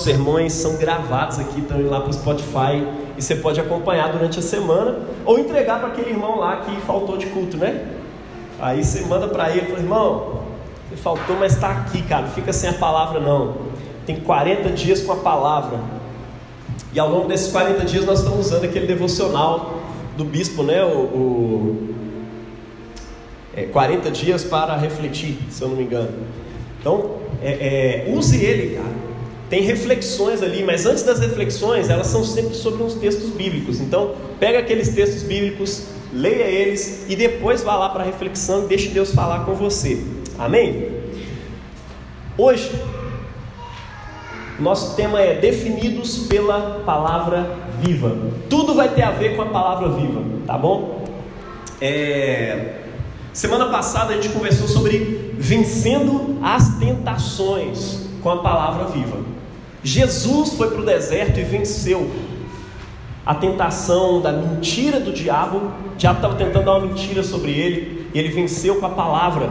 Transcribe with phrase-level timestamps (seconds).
[0.00, 2.86] nossos sermões são gravados aqui, estão indo lá para o Spotify
[3.16, 7.16] e você pode acompanhar durante a semana ou entregar para aquele irmão lá que faltou
[7.16, 7.86] de culto, né?
[8.58, 10.40] Aí você manda para ele, fala, irmão,
[10.88, 13.56] você faltou, mas está aqui, cara, não fica sem a palavra não.
[14.06, 15.78] Tem 40 dias com a palavra.
[16.92, 19.80] E ao longo desses 40 dias nós estamos usando aquele devocional
[20.16, 20.82] do bispo, né?
[20.82, 21.94] O, o
[23.54, 26.12] é, 40 dias para refletir, se eu não me engano.
[26.80, 28.99] Então, é, é, use ele, cara.
[29.50, 33.80] Tem reflexões ali, mas antes das reflexões, elas são sempre sobre uns textos bíblicos.
[33.80, 38.68] Então, pega aqueles textos bíblicos, leia eles e depois vá lá para a reflexão e
[38.68, 40.00] deixe Deus falar com você.
[40.38, 41.00] Amém?
[42.38, 42.70] Hoje,
[44.60, 48.16] nosso tema é definidos pela palavra viva.
[48.48, 51.04] Tudo vai ter a ver com a palavra viva, tá bom?
[51.80, 52.76] É...
[53.32, 59.29] Semana passada a gente conversou sobre vencendo as tentações com a palavra viva.
[59.82, 62.10] Jesus foi para o deserto e venceu
[63.24, 65.58] a tentação da mentira do diabo.
[65.94, 69.50] O diabo estava tentando dar uma mentira sobre ele e ele venceu com a palavra.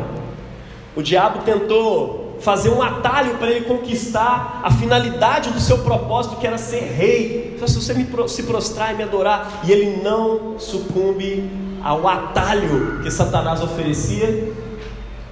[0.95, 6.47] O diabo tentou fazer um atalho para ele conquistar a finalidade do seu propósito, que
[6.47, 7.58] era ser rei.
[7.66, 11.49] Se você me, se prostrar e me adorar, e ele não sucumbe
[11.83, 14.53] ao atalho que Satanás oferecia.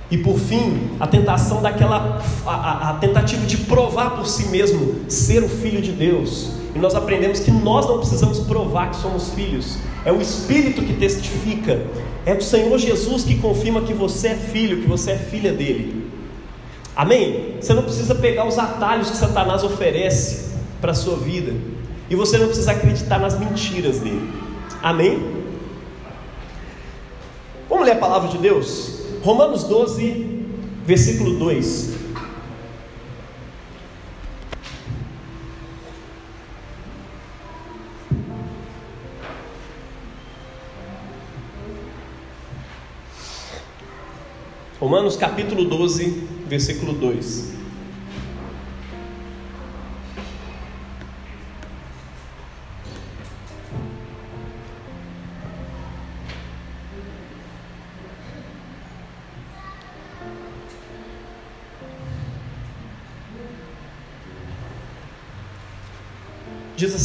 [0.10, 5.44] E por fim, a tentação daquela a, a, tentativa de provar por si mesmo ser
[5.44, 6.52] o filho de Deus.
[6.74, 9.78] E nós aprendemos que nós não precisamos provar que somos filhos.
[10.06, 11.82] É o Espírito que testifica.
[12.26, 16.10] É o Senhor Jesus que confirma que você é filho, que você é filha dele.
[16.96, 17.56] Amém?
[17.60, 21.54] Você não precisa pegar os atalhos que Satanás oferece para a sua vida.
[22.10, 24.32] E você não precisa acreditar nas mentiras dele.
[24.82, 25.36] Amém?
[27.70, 28.97] Vamos ler a palavra de Deus?
[29.28, 30.26] Romanos 12,
[30.86, 31.96] versículo 2.
[44.80, 46.14] Romanos capítulo 12,
[46.48, 47.57] versículo 2.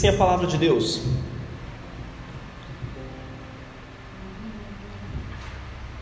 [0.03, 1.03] Assim a palavra de Deus: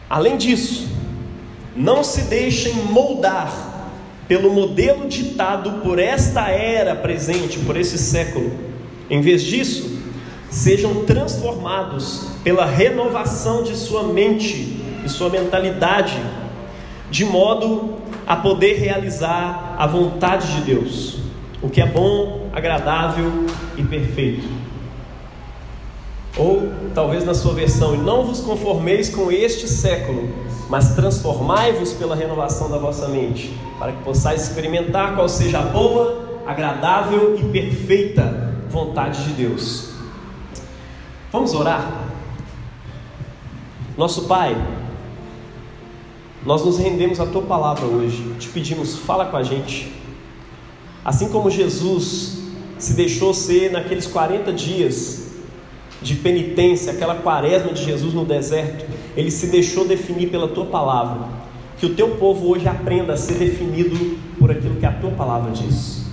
[0.08, 0.88] Além disso,
[1.76, 3.52] não se deixem moldar
[4.26, 8.52] pelo modelo ditado por esta era presente, por esse século.
[9.10, 9.98] Em vez disso,
[10.48, 16.16] sejam transformados pela renovação de sua mente e sua mentalidade,
[17.10, 17.96] de modo
[18.26, 21.18] a poder realizar a vontade de Deus,
[21.60, 23.46] o que é bom, agradável
[23.80, 24.48] e perfeito.
[26.36, 30.28] Ou talvez na sua versão, e não vos conformeis com este século,
[30.68, 36.40] mas transformai-vos pela renovação da vossa mente, para que possais experimentar qual seja a boa,
[36.46, 39.90] agradável e perfeita vontade de Deus.
[41.32, 42.08] Vamos orar?
[43.96, 44.56] Nosso Pai,
[46.46, 49.92] nós nos rendemos à tua palavra hoje, te pedimos, fala com a gente.
[51.04, 52.39] Assim como Jesus
[52.80, 55.28] se deixou ser naqueles 40 dias
[56.02, 61.28] de penitência, aquela quaresma de Jesus no deserto, ele se deixou definir pela tua palavra.
[61.78, 65.52] Que o teu povo hoje aprenda a ser definido por aquilo que a tua palavra
[65.52, 66.04] diz.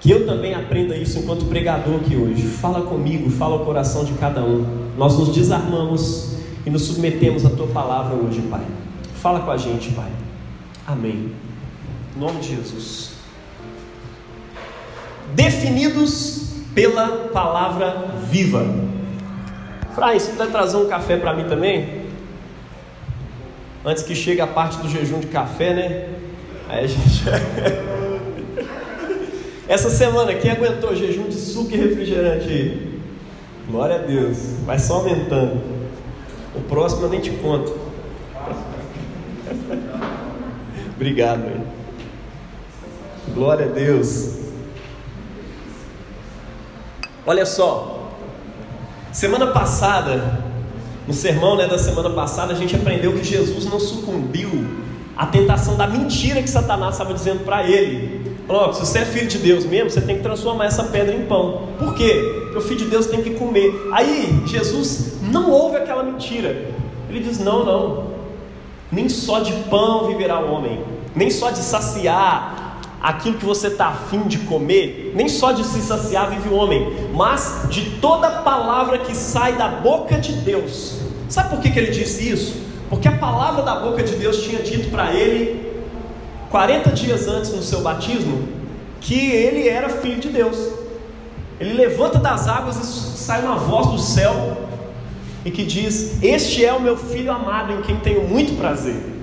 [0.00, 2.42] Que eu também aprenda isso enquanto pregador aqui hoje.
[2.42, 4.66] Fala comigo, fala o coração de cada um.
[4.96, 8.64] Nós nos desarmamos e nos submetemos à tua palavra hoje, Pai.
[9.14, 10.10] Fala com a gente, Pai.
[10.86, 11.32] Amém.
[12.16, 13.19] Em nome de Jesus
[15.34, 18.64] definidos pela palavra viva.
[19.94, 22.00] Frai, você puder trazer um café para mim também?
[23.84, 26.08] Antes que chegue a parte do jejum de café, né?
[26.68, 27.24] Aí a gente.
[29.66, 33.00] Essa semana, quem aguentou jejum de suco e refrigerante aí?
[33.68, 35.60] Glória a Deus, vai só aumentando.
[36.56, 37.78] O próximo eu nem te conto.
[40.96, 41.64] Obrigado.
[43.32, 44.49] Glória a Deus.
[47.26, 48.08] Olha só,
[49.12, 50.42] semana passada,
[51.06, 54.50] no sermão né, da semana passada, a gente aprendeu que Jesus não sucumbiu
[55.16, 58.36] à tentação da mentira que Satanás estava dizendo para ele.
[58.46, 61.26] Falou, se você é filho de Deus mesmo, você tem que transformar essa pedra em
[61.26, 61.68] pão.
[61.78, 62.40] Por quê?
[62.44, 63.72] Porque o filho de Deus tem que comer.
[63.92, 66.70] Aí Jesus não ouve aquela mentira.
[67.08, 68.10] Ele diz: não, não.
[68.90, 70.82] Nem só de pão viverá o homem,
[71.14, 72.59] nem só de saciar
[73.00, 77.08] aquilo que você está afim de comer, nem só de se saciar vive o homem,
[77.14, 80.98] mas de toda palavra que sai da boca de Deus.
[81.28, 82.60] Sabe por que, que ele disse isso?
[82.90, 85.70] Porque a palavra da boca de Deus tinha dito para ele,
[86.50, 88.48] 40 dias antes no seu batismo,
[89.00, 90.58] que ele era filho de Deus.
[91.58, 94.56] Ele levanta das águas e sai uma voz do céu
[95.44, 99.19] e que diz: Este é o meu filho amado em quem tenho muito prazer.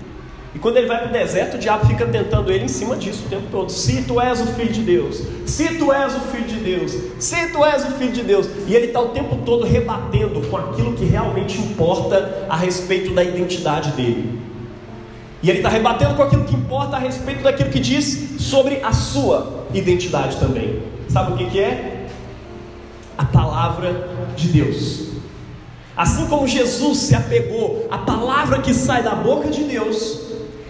[0.55, 3.23] E quando ele vai para o deserto, o diabo fica tentando ele em cima disso
[3.25, 3.71] o tempo todo.
[3.71, 7.47] Se tu és o filho de Deus, se tu és o filho de Deus, se
[7.49, 8.47] tu és o filho de Deus.
[8.65, 13.23] E ele está o tempo todo rebatendo com aquilo que realmente importa a respeito da
[13.23, 14.39] identidade dele.
[15.43, 18.91] E ele está rebatendo com aquilo que importa a respeito daquilo que diz sobre a
[18.91, 20.81] sua identidade também.
[21.09, 22.07] Sabe o que, que é?
[23.17, 25.07] A palavra de Deus.
[25.95, 30.26] Assim como Jesus se apegou à palavra que sai da boca de Deus,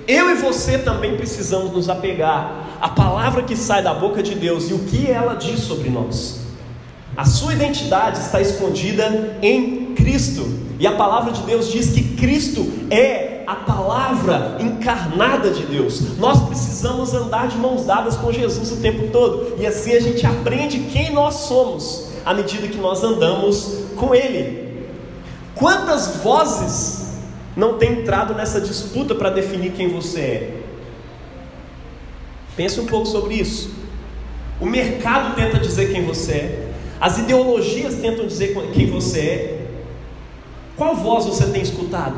[0.08, 4.70] eu e você também precisamos nos apegar à palavra que sai da boca de Deus
[4.70, 6.40] e o que ela diz sobre nós.
[7.16, 10.48] A sua identidade está escondida em Cristo,
[10.80, 16.18] e a palavra de Deus diz que Cristo é a palavra encarnada de Deus.
[16.18, 20.26] Nós precisamos andar de mãos dadas com Jesus o tempo todo, e assim a gente
[20.26, 24.86] aprende quem nós somos à medida que nós andamos com Ele.
[25.56, 27.07] Quantas vozes
[27.58, 30.62] não tem entrado nessa disputa para definir quem você é.
[32.56, 33.72] Pense um pouco sobre isso.
[34.62, 36.68] O mercado tenta dizer quem você é,
[37.00, 39.68] as ideologias tentam dizer quem você é.
[40.76, 42.16] Qual voz você tem escutado?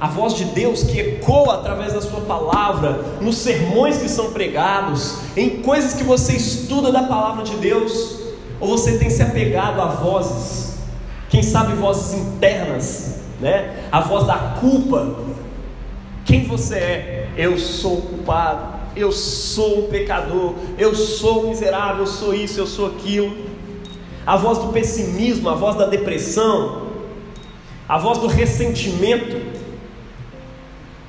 [0.00, 5.16] A voz de Deus que ecoa através da sua palavra, nos sermões que são pregados,
[5.36, 8.18] em coisas que você estuda da palavra de Deus,
[8.58, 10.74] ou você tem se apegado a vozes,
[11.30, 13.88] quem sabe vozes internas, né?
[13.90, 15.16] A voz da culpa.
[16.24, 17.28] Quem você é?
[17.36, 22.86] Eu sou culpado, eu sou um pecador, eu sou miserável, eu sou isso, eu sou
[22.86, 23.36] aquilo.
[24.24, 26.86] A voz do pessimismo, a voz da depressão,
[27.88, 29.52] a voz do ressentimento.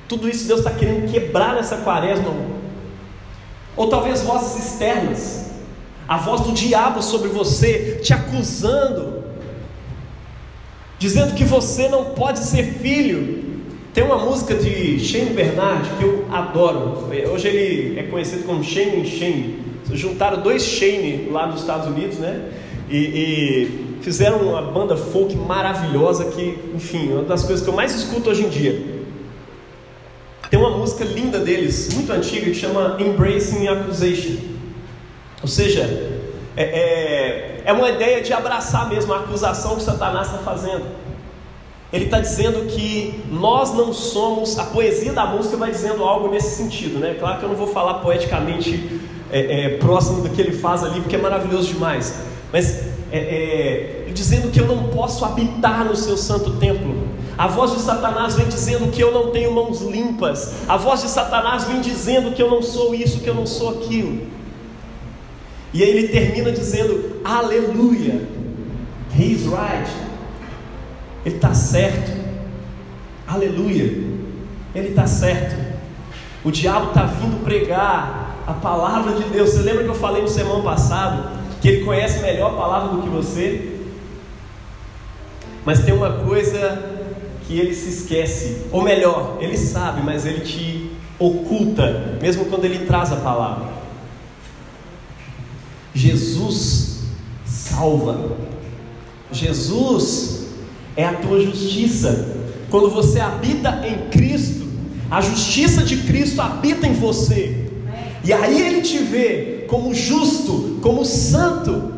[0.08, 2.34] Tudo isso Deus está querendo quebrar nessa quaresma.
[3.76, 5.50] Ou talvez vozes externas,
[6.08, 9.23] a voz do diabo sobre você, te acusando,
[11.04, 13.44] dizendo que você não pode ser filho.
[13.92, 17.06] Tem uma música de Shane Bernard que eu adoro.
[17.30, 19.58] Hoje ele é conhecido como Shane Shane.
[19.92, 22.48] Juntaram dois Shane lá dos Estados Unidos, né?
[22.88, 27.74] E, e, fizeram uma banda folk maravilhosa que, enfim, é uma das coisas que eu
[27.74, 28.82] mais escuto hoje em dia.
[30.50, 34.36] Tem uma música linda deles, muito antiga, que chama Embracing Accusation.
[35.42, 35.82] Ou seja,
[36.56, 40.84] é, é é uma ideia de abraçar mesmo a acusação que Satanás está fazendo.
[41.92, 46.56] Ele está dizendo que nós não somos, a poesia da música vai dizendo algo nesse
[46.56, 47.16] sentido, né?
[47.18, 49.00] Claro que eu não vou falar poeticamente
[49.30, 52.14] é, é, próximo do que ele faz ali, porque é maravilhoso demais.
[52.52, 52.80] Mas
[53.12, 57.08] é, é dizendo que eu não posso habitar no seu santo templo.
[57.36, 60.54] A voz de Satanás vem dizendo que eu não tenho mãos limpas.
[60.68, 63.70] A voz de Satanás vem dizendo que eu não sou isso, que eu não sou
[63.70, 64.22] aquilo.
[65.74, 68.22] E aí ele termina dizendo: Aleluia,
[69.18, 69.90] He's right.
[71.26, 72.12] Ele está certo.
[73.26, 73.84] Aleluia,
[74.74, 75.56] ele está certo.
[76.44, 79.50] O diabo está vindo pregar a palavra de Deus.
[79.50, 83.02] Você lembra que eu falei no semana passado que ele conhece melhor a palavra do
[83.02, 83.80] que você?
[85.64, 86.94] Mas tem uma coisa
[87.46, 92.86] que ele se esquece, ou melhor, ele sabe, mas ele te oculta, mesmo quando ele
[92.86, 93.73] traz a palavra.
[95.94, 96.98] Jesus
[97.44, 98.36] salva.
[99.30, 100.46] Jesus
[100.96, 102.36] é a tua justiça.
[102.70, 104.66] Quando você habita em Cristo,
[105.10, 107.68] a justiça de Cristo habita em você.
[108.24, 111.92] E aí ele te vê como justo, como santo.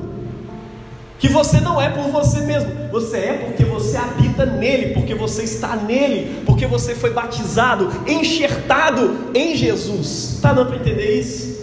[1.18, 5.44] Que você não é por você mesmo, você é porque você habita nele, porque você
[5.44, 10.34] está nele, porque você foi batizado, enxertado em Jesus.
[10.34, 11.55] Está dando para entender isso?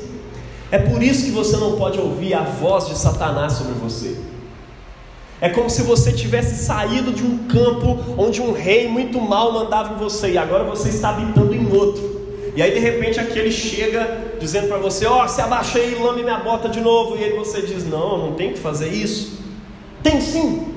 [0.74, 4.18] É por isso que você não pode ouvir a voz de Satanás sobre você.
[5.40, 9.94] É como se você tivesse saído de um campo onde um rei muito mal mandava
[9.94, 12.24] em você e agora você está habitando em outro.
[12.56, 16.24] E aí de repente aquele chega dizendo para você: Ó, oh, se abaixa aí, lame
[16.24, 17.18] minha bota de novo.
[17.18, 19.38] E aí você diz: Não, não tem que fazer isso.
[20.02, 20.70] Tem sim.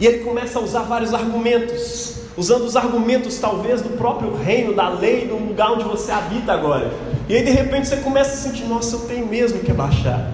[0.00, 4.88] E ele começa a usar vários argumentos, usando os argumentos talvez do próprio reino, da
[4.88, 6.90] lei, do lugar onde você habita agora.
[7.28, 10.32] E aí de repente você começa a sentir, nossa, eu tenho mesmo que abaixar.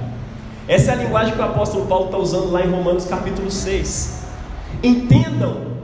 [0.69, 4.23] Essa é a linguagem que o apóstolo Paulo está usando lá em Romanos capítulo 6.
[4.83, 5.75] Entendam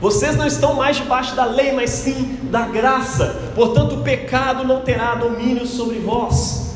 [0.00, 3.52] Vocês não estão mais debaixo da lei, mas sim da graça.
[3.54, 6.66] Portanto, o pecado não terá domínio sobre vós.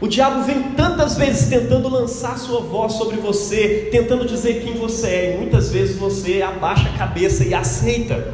[0.00, 5.06] O diabo vem tantas vezes tentando lançar sua voz sobre você, tentando dizer quem você
[5.06, 8.32] é, e muitas vezes você abaixa a cabeça e aceita.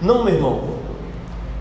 [0.00, 0.73] Não, meu irmão.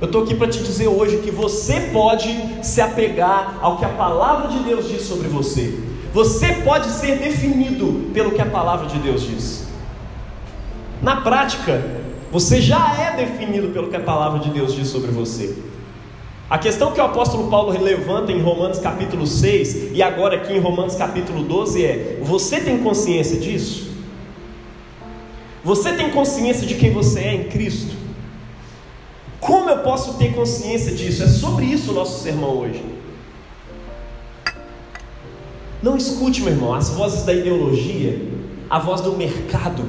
[0.03, 2.27] Eu estou aqui para te dizer hoje que você pode
[2.61, 5.79] se apegar ao que a palavra de Deus diz sobre você.
[6.13, 9.65] Você pode ser definido pelo que a palavra de Deus diz.
[11.01, 11.81] Na prática,
[12.33, 15.55] você já é definido pelo que a palavra de Deus diz sobre você.
[16.49, 20.59] A questão que o apóstolo Paulo levanta em Romanos capítulo 6 e agora aqui em
[20.59, 23.89] Romanos capítulo 12 é: você tem consciência disso?
[25.63, 28.02] Você tem consciência de quem você é em Cristo?
[29.45, 31.21] Como eu posso ter consciência disso?
[31.21, 32.83] É sobre isso o nosso sermão hoje.
[35.81, 38.21] Não escute, meu irmão, as vozes da ideologia,
[38.69, 39.83] a voz do mercado,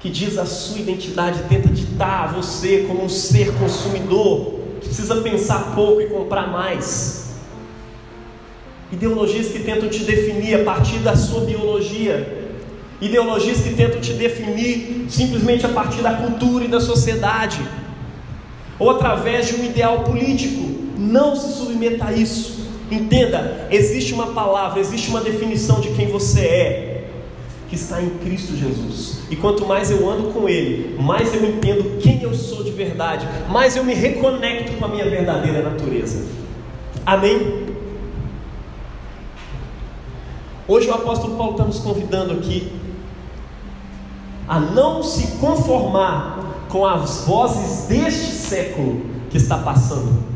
[0.00, 5.74] que diz a sua identidade, tenta ditar você como um ser consumidor, que precisa pensar
[5.74, 7.34] pouco e comprar mais.
[8.92, 12.47] Ideologias que tentam te definir a partir da sua biologia,
[13.00, 17.60] ideologias que tentam te definir simplesmente a partir da cultura e da sociedade,
[18.78, 20.76] ou através de um ideal político.
[20.96, 22.66] Não se submeta a isso.
[22.90, 27.04] Entenda, existe uma palavra, existe uma definição de quem você é
[27.68, 29.20] que está em Cristo Jesus.
[29.30, 33.28] E quanto mais eu ando com Ele, mais eu entendo quem eu sou de verdade,
[33.50, 36.26] mais eu me reconecto com a minha verdadeira natureza.
[37.04, 37.66] Amém?
[40.66, 42.72] Hoje o apóstolo Paulo está nos convidando aqui
[44.48, 50.26] a não se conformar com as vozes deste século que está passando.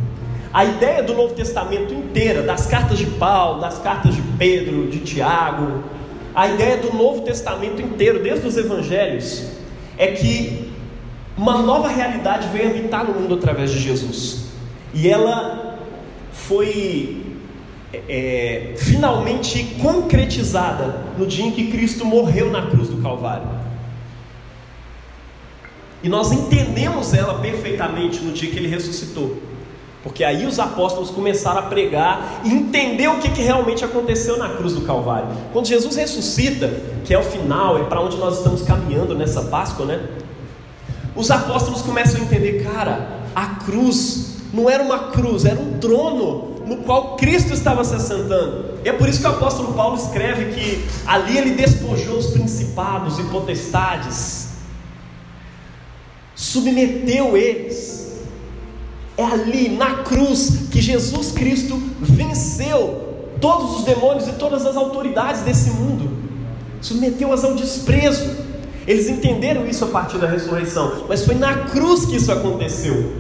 [0.53, 4.99] A ideia do Novo Testamento inteira, das cartas de Paulo, das cartas de Pedro, de
[4.99, 5.83] Tiago,
[6.35, 9.47] a ideia do Novo Testamento inteiro, desde os Evangelhos,
[9.97, 10.73] é que
[11.37, 14.45] uma nova realidade veio habitar no mundo através de Jesus.
[14.93, 15.79] E ela
[16.33, 17.25] foi
[18.09, 23.62] é, finalmente concretizada no dia em que Cristo morreu na cruz do Calvário.
[26.03, 29.37] E nós entendemos ela perfeitamente no dia que ele ressuscitou.
[30.03, 34.49] Porque aí os apóstolos começaram a pregar e entender o que, que realmente aconteceu na
[34.49, 35.29] cruz do Calvário.
[35.53, 36.69] Quando Jesus ressuscita,
[37.05, 40.05] que é o final, é para onde nós estamos caminhando nessa Páscoa, né?
[41.15, 46.53] Os apóstolos começam a entender, cara, a cruz não era uma cruz, era um trono
[46.67, 48.73] no qual Cristo estava se assentando.
[48.85, 53.19] E é por isso que o apóstolo Paulo escreve que ali ele despojou os principados
[53.19, 54.42] e potestades,
[56.43, 58.21] submeteu eles
[59.17, 65.43] é ali na cruz que Jesus Cristo venceu todos os demônios e todas as autoridades
[65.43, 66.11] desse mundo,
[66.81, 68.29] submeteu-as ao desprezo.
[68.89, 73.13] Eles entenderam isso a partir da ressurreição, mas foi na cruz que isso aconteceu.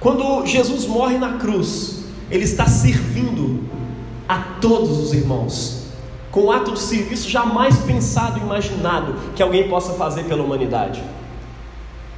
[0.00, 3.64] Quando Jesus morre na cruz, ele está servindo
[4.26, 5.88] a todos os irmãos,
[6.30, 11.02] com um ato de serviço jamais pensado e imaginado que alguém possa fazer pela humanidade.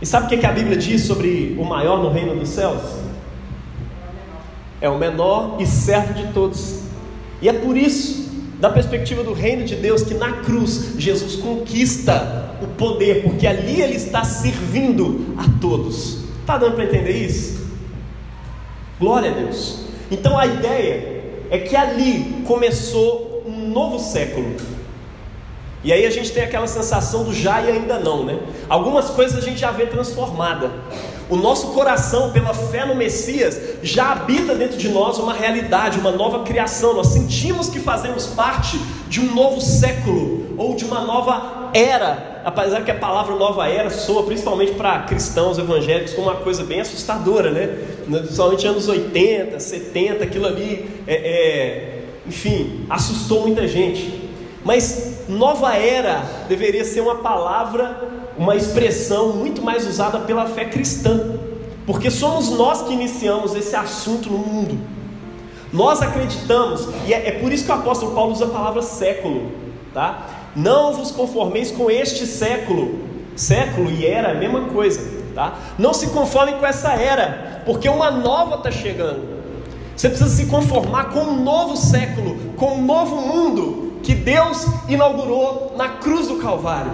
[0.00, 2.80] E sabe o que a Bíblia diz sobre o maior no reino dos céus?
[4.80, 6.80] É o menor e servo de todos.
[7.42, 12.56] E é por isso, da perspectiva do reino de Deus, que na cruz Jesus conquista
[12.62, 16.24] o poder, porque ali ele está servindo a todos.
[16.40, 17.60] Está dando para entender isso?
[18.98, 19.84] Glória a Deus.
[20.10, 24.54] Então a ideia é que ali começou um novo século
[25.82, 28.38] e aí a gente tem aquela sensação do já e ainda não, né?
[28.68, 30.70] Algumas coisas a gente já vê transformada.
[31.30, 36.10] O nosso coração, pela fé no Messias, já habita dentro de nós uma realidade, uma
[36.10, 36.92] nova criação.
[36.92, 42.42] Nós sentimos que fazemos parte de um novo século ou de uma nova era.
[42.44, 46.80] Apesar que a palavra nova era soa principalmente para cristãos evangélicos como uma coisa bem
[46.80, 47.78] assustadora, né?
[48.06, 54.19] Principalmente anos 80, 70, aquilo ali, é, é, enfim, assustou muita gente.
[54.64, 61.38] Mas nova era deveria ser uma palavra, uma expressão muito mais usada pela fé cristã,
[61.86, 64.78] porque somos nós que iniciamos esse assunto no mundo.
[65.72, 69.52] Nós acreditamos, e é, é por isso que o apóstolo Paulo usa a palavra século,
[69.94, 70.26] tá?
[70.54, 73.08] Não vos conformeis com este século.
[73.36, 75.54] Século e era é a mesma coisa, tá?
[75.78, 79.40] Não se conformem com essa era, porque uma nova está chegando.
[79.96, 85.74] Você precisa se conformar com um novo século, com um novo mundo, que Deus inaugurou
[85.76, 86.92] na cruz do Calvário.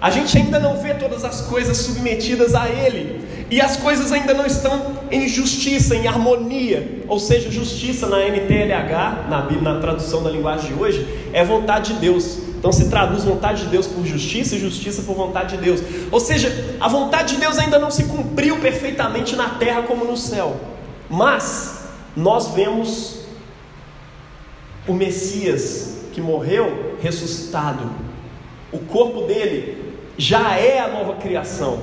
[0.00, 4.34] A gente ainda não vê todas as coisas submetidas a Ele, e as coisas ainda
[4.34, 10.30] não estão em justiça, em harmonia, ou seja, justiça na NTLH, na, na tradução da
[10.30, 12.38] linguagem de hoje, é vontade de Deus.
[12.58, 15.80] Então se traduz vontade de Deus por justiça e justiça por vontade de Deus.
[16.10, 20.16] Ou seja, a vontade de Deus ainda não se cumpriu perfeitamente na terra como no
[20.16, 20.56] céu.
[21.08, 21.84] Mas
[22.16, 23.17] nós vemos
[24.88, 27.88] o Messias que morreu ressuscitado.
[28.72, 31.78] O corpo dele já é a nova criação.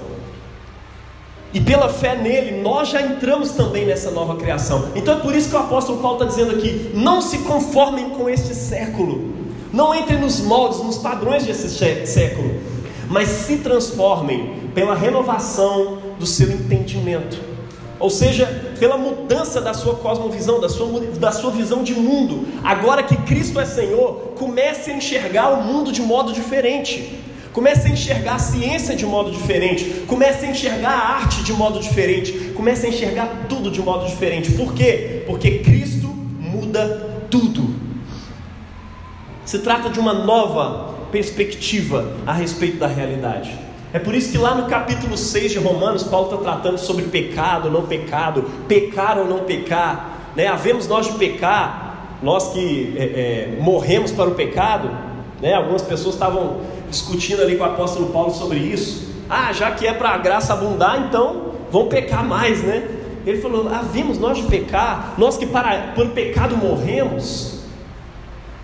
[1.53, 4.89] E pela fé nele, nós já entramos também nessa nova criação.
[4.93, 8.29] Então é por isso que o apóstolo Paulo está dizendo aqui: não se conformem com
[8.29, 9.33] este século,
[9.71, 11.69] não entrem nos moldes, nos padrões desse
[12.05, 12.59] século,
[13.07, 17.54] mas se transformem pela renovação do seu entendimento.
[18.00, 18.46] Ou seja,
[18.80, 22.48] pela mudança da sua cosmovisão, da sua, da sua visão de mundo.
[22.64, 27.24] Agora que Cristo é Senhor, comece a enxergar o mundo de modo diferente.
[27.54, 30.04] Comece a enxergar a ciência de modo diferente.
[30.08, 32.52] Comece a enxergar a arte de modo diferente.
[32.54, 34.52] Comece a enxergar tudo de modo diferente.
[34.52, 35.24] Por quê?
[35.25, 37.74] Porque Cristo muda tudo.
[39.46, 43.64] Se trata de uma nova perspectiva a respeito da realidade.
[43.96, 47.72] É por isso que lá no capítulo 6 de Romanos, Paulo está tratando sobre pecado,
[47.72, 50.34] não pecado, pecar ou não pecar.
[50.36, 50.48] Né?
[50.48, 54.92] Havemos nós de pecar, nós que é, é, morremos para o pecado.
[55.42, 55.54] Né?
[55.54, 56.58] Algumas pessoas estavam
[56.90, 59.14] discutindo ali com o apóstolo Paulo sobre isso.
[59.30, 62.86] Ah, já que é para a graça abundar, então vão pecar mais, né?
[63.25, 67.54] Ele falou: vimos nós de pecar, nós que para, por pecado morremos.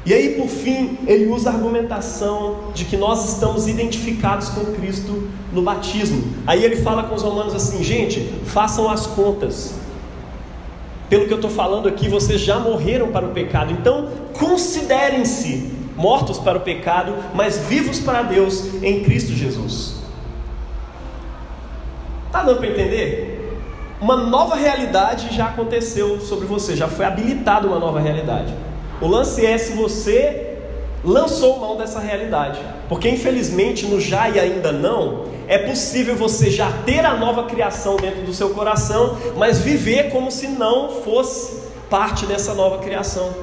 [0.05, 5.29] E aí, por fim, ele usa a argumentação de que nós estamos identificados com Cristo
[5.53, 6.23] no batismo.
[6.47, 9.75] Aí ele fala com os romanos assim: gente, façam as contas.
[11.07, 16.39] Pelo que eu estou falando aqui, vocês já morreram para o pecado, então considerem-se mortos
[16.39, 20.01] para o pecado, mas vivos para Deus em Cristo Jesus.
[22.27, 23.59] Está dando para entender?
[23.99, 28.53] Uma nova realidade já aconteceu sobre você, já foi habilitada uma nova realidade.
[29.01, 30.57] O lance é se você
[31.03, 36.71] lançou mão dessa realidade, porque infelizmente no já e ainda não, é possível você já
[36.85, 42.27] ter a nova criação dentro do seu coração, mas viver como se não fosse parte
[42.27, 43.33] dessa nova criação.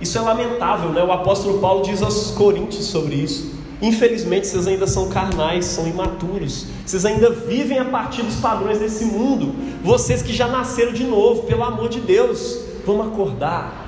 [0.00, 1.02] Isso é lamentável, né?
[1.04, 3.54] O apóstolo Paulo diz aos Coríntios sobre isso.
[3.80, 6.66] Infelizmente, vocês ainda são carnais, são imaturos.
[6.84, 9.54] Vocês ainda vivem a partir dos padrões desse mundo.
[9.82, 13.83] Vocês que já nasceram de novo, pelo amor de Deus, vamos acordar.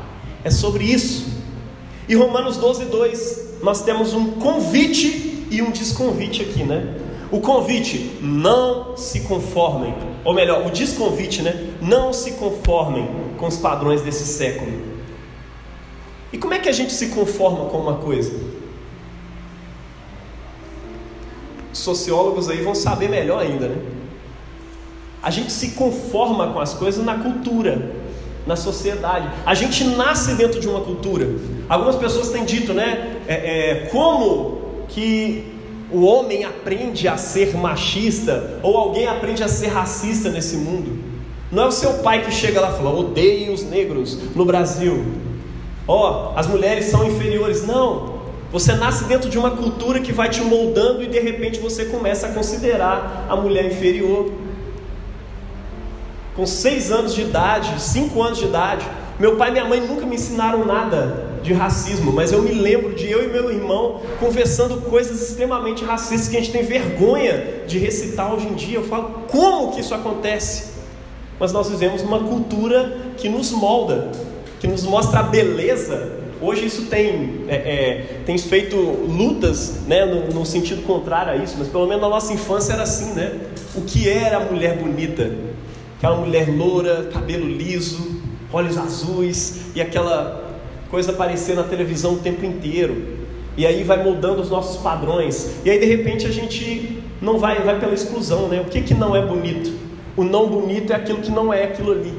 [0.46, 1.26] É sobre isso.
[2.08, 6.94] E Romanos 12, 2, nós temos um convite e um desconvite aqui, né?
[7.32, 9.92] O convite, não se conformem.
[10.24, 11.74] Ou melhor, o desconvite, né?
[11.82, 14.96] Não se conformem com os padrões desse século
[16.36, 18.38] e como é que a gente se conforma com uma coisa?
[21.72, 23.82] Sociólogos aí vão saber melhor ainda, né?
[25.22, 27.95] A gente se conforma com as coisas na cultura,
[28.46, 29.28] na sociedade.
[29.44, 31.28] A gente nasce dentro de uma cultura.
[31.68, 33.16] Algumas pessoas têm dito, né?
[33.26, 35.52] É, é, como que
[35.90, 41.04] o homem aprende a ser machista ou alguém aprende a ser racista nesse mundo?
[41.50, 45.26] Não é o seu pai que chega lá e fala: odeiem os negros no Brasil
[45.86, 47.66] ó, oh, as mulheres são inferiores.
[47.66, 48.16] Não.
[48.50, 52.28] Você nasce dentro de uma cultura que vai te moldando e de repente você começa
[52.28, 54.30] a considerar a mulher inferior.
[56.36, 58.86] Com seis anos de idade, cinco anos de idade,
[59.18, 62.94] meu pai e minha mãe nunca me ensinaram nada de racismo, mas eu me lembro
[62.94, 67.78] de eu e meu irmão conversando coisas extremamente racistas que a gente tem vergonha de
[67.78, 68.76] recitar hoje em dia.
[68.76, 70.74] Eu falo, como que isso acontece?
[71.40, 74.10] Mas nós vivemos uma cultura que nos molda,
[74.60, 76.12] que nos mostra a beleza.
[76.40, 81.56] Hoje isso tem, é, é, tem feito lutas né, no, no, sentido contrário a isso,
[81.58, 83.32] mas pelo menos na nossa infância era assim, né?
[83.74, 85.45] O que era a mulher bonita?
[85.98, 88.20] Aquela mulher loura, cabelo liso,
[88.52, 90.44] olhos azuis e aquela
[90.90, 93.16] coisa aparecer na televisão o tempo inteiro.
[93.56, 95.56] E aí vai moldando os nossos padrões.
[95.64, 98.60] E aí de repente a gente não vai, vai pela exclusão, né?
[98.60, 99.72] O que, que não é bonito?
[100.16, 102.12] O não bonito é aquilo que não é aquilo ali.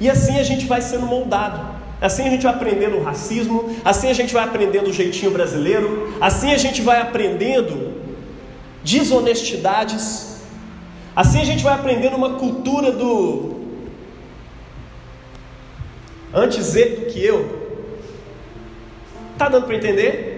[0.00, 1.78] E assim a gente vai sendo moldado.
[2.00, 6.14] Assim a gente vai aprendendo o racismo, assim a gente vai aprendendo o jeitinho brasileiro,
[6.18, 7.92] assim a gente vai aprendendo
[8.82, 10.29] desonestidades,
[11.14, 13.60] assim a gente vai aprendendo uma cultura do
[16.32, 17.60] antes ele do que eu.
[19.36, 20.30] Tá dando para entender?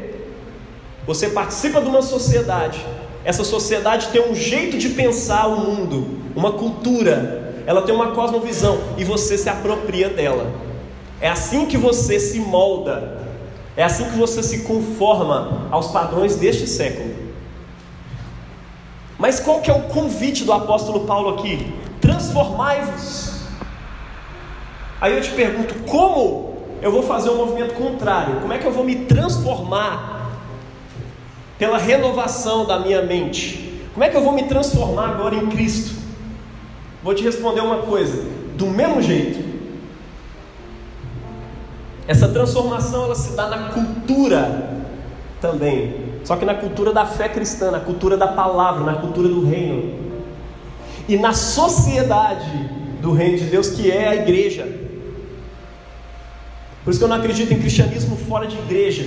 [1.06, 2.84] Você participa de uma sociedade.
[3.24, 8.80] Essa sociedade tem um jeito de pensar o mundo, uma cultura, ela tem uma cosmovisão
[8.96, 10.52] e você se apropria dela.
[11.20, 13.20] É assim que você se molda,
[13.76, 17.11] é assim que você se conforma aos padrões deste século.
[19.22, 21.72] Mas qual que é o convite do apóstolo Paulo aqui?
[22.00, 23.46] Transformai-vos.
[25.00, 28.40] Aí eu te pergunto, como eu vou fazer um movimento contrário?
[28.40, 30.12] Como é que eu vou me transformar?
[31.62, 33.86] pela renovação da minha mente.
[33.94, 35.94] Como é que eu vou me transformar agora em Cristo?
[37.04, 38.20] Vou te responder uma coisa:
[38.56, 39.52] do mesmo jeito.
[42.08, 44.82] Essa transformação ela se dá na cultura
[45.40, 46.01] também.
[46.24, 49.94] Só que na cultura da fé cristã, na cultura da palavra, na cultura do reino.
[51.08, 54.66] E na sociedade do reino de Deus, que é a igreja.
[56.84, 59.04] Por isso que eu não acredito em cristianismo fora de igreja.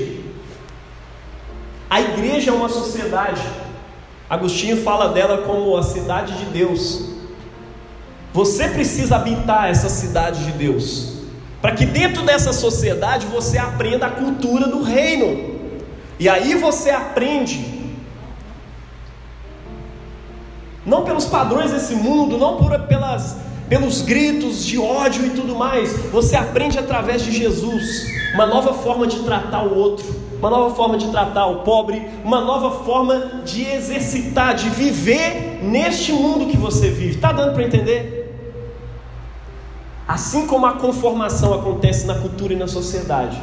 [1.90, 3.42] A igreja é uma sociedade.
[4.30, 7.10] Agostinho fala dela como a cidade de Deus.
[8.34, 11.20] Você precisa habitar essa cidade de Deus,
[11.62, 15.55] para que dentro dessa sociedade você aprenda a cultura do reino.
[16.20, 17.76] E aí você aprende
[20.86, 25.94] não pelos padrões desse mundo, não por, pelas, pelos gritos de ódio e tudo mais.
[26.12, 30.06] Você aprende através de Jesus uma nova forma de tratar o outro,
[30.38, 36.12] uma nova forma de tratar o pobre, uma nova forma de exercitar, de viver neste
[36.12, 37.16] mundo que você vive.
[37.16, 38.24] Está dando para entender?
[40.08, 43.42] Assim como a conformação acontece na cultura e na sociedade,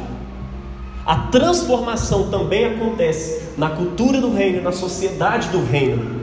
[1.05, 6.21] a transformação também acontece na cultura do reino, na sociedade do reino,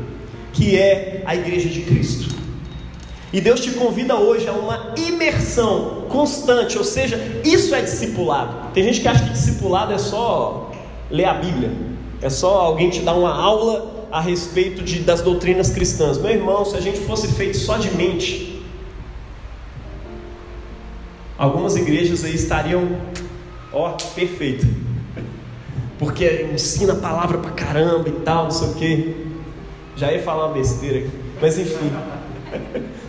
[0.52, 2.34] que é a igreja de Cristo.
[3.32, 8.72] E Deus te convida hoje a uma imersão constante, ou seja, isso é discipulado.
[8.72, 10.72] Tem gente que acha que discipulado é só
[11.10, 11.70] ler a Bíblia,
[12.20, 16.18] é só alguém te dar uma aula a respeito de, das doutrinas cristãs.
[16.18, 18.62] Meu irmão, se a gente fosse feito só de mente,
[21.38, 22.96] algumas igrejas aí estariam,
[23.72, 24.66] ó, perfeito.
[25.98, 29.16] Porque ensina a palavra pra caramba e tal, não sei o quê.
[29.96, 31.92] Já ia falar uma besteira aqui, mas enfim.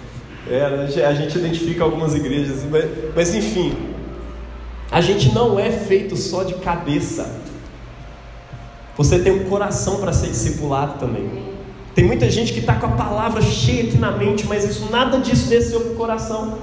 [0.50, 3.74] É, a gente identifica algumas igrejas, mas, mas enfim.
[4.92, 7.40] A gente não é feito só de cabeça.
[8.98, 11.30] Você tem um coração para ser discipulado também.
[11.96, 15.20] Tem muita gente que está com a palavra cheia aqui na mente, mas isso nada
[15.20, 16.58] disso desceu para o coração.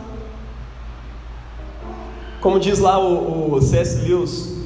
[2.40, 4.00] Como diz lá o, o C.S.
[4.00, 4.56] Lewis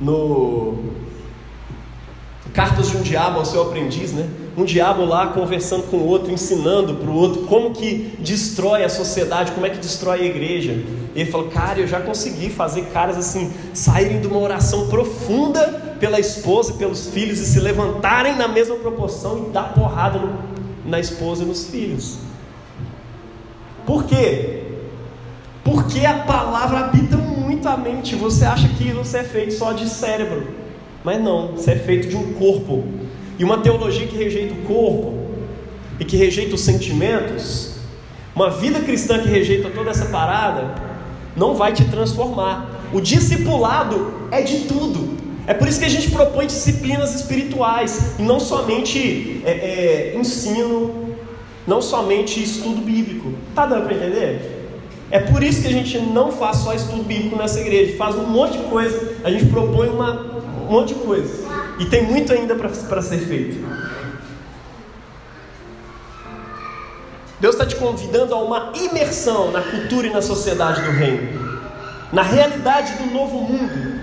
[0.00, 0.92] no
[2.52, 4.28] Cartas de um Diabo ao seu aprendiz, né?
[4.54, 8.88] Um diabo lá conversando com o outro, ensinando para o outro como que destrói a
[8.90, 10.72] sociedade, como é que destrói a igreja.
[11.14, 15.96] E ele falou: Cara, eu já consegui fazer caras assim saírem de uma oração profunda
[15.98, 20.38] pela esposa e pelos filhos e se levantarem na mesma proporção e dar porrada no,
[20.84, 22.18] na esposa e nos filhos.
[23.86, 24.61] Por quê?
[25.64, 28.16] Porque a palavra habita muito a mente.
[28.16, 30.48] Você acha que você é feito só de cérebro.
[31.04, 32.84] Mas não, você é feito de um corpo.
[33.38, 35.18] E uma teologia que rejeita o corpo
[35.98, 37.76] e que rejeita os sentimentos,
[38.34, 40.74] uma vida cristã que rejeita toda essa parada,
[41.36, 42.68] não vai te transformar.
[42.92, 45.16] O discipulado é de tudo.
[45.46, 51.16] É por isso que a gente propõe disciplinas espirituais, e não somente é, é, ensino,
[51.66, 53.32] não somente estudo bíblico.
[53.54, 54.61] Tá dando para entender?
[55.12, 58.26] É por isso que a gente não faz só estudo bíblico nessa igreja, faz um
[58.26, 60.10] monte de coisa, a gente propõe uma,
[60.62, 61.46] um monte de coisa.
[61.78, 63.62] E tem muito ainda para ser feito.
[67.38, 71.68] Deus está te convidando a uma imersão na cultura e na sociedade do reino,
[72.10, 74.00] na realidade do novo mundo.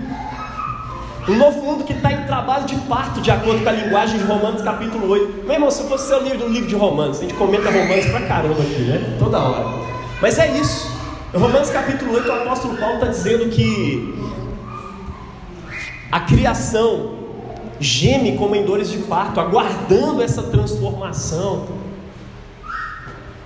[1.28, 4.24] Um novo mundo que está em trabalho de parto, de acordo com a linguagem de
[4.24, 5.42] Romanos capítulo 8.
[5.42, 8.20] Meu irmão, se fosse seu livro do livro de Romanos, a gente comenta Romanos pra
[8.20, 9.16] caramba aqui, né?
[9.18, 9.90] Toda hora.
[10.20, 10.99] Mas é isso.
[11.32, 14.14] Romanos capítulo 8, o apóstolo Paulo está dizendo que
[16.10, 17.14] a criação
[17.78, 21.68] geme como em dores de parto, aguardando essa transformação,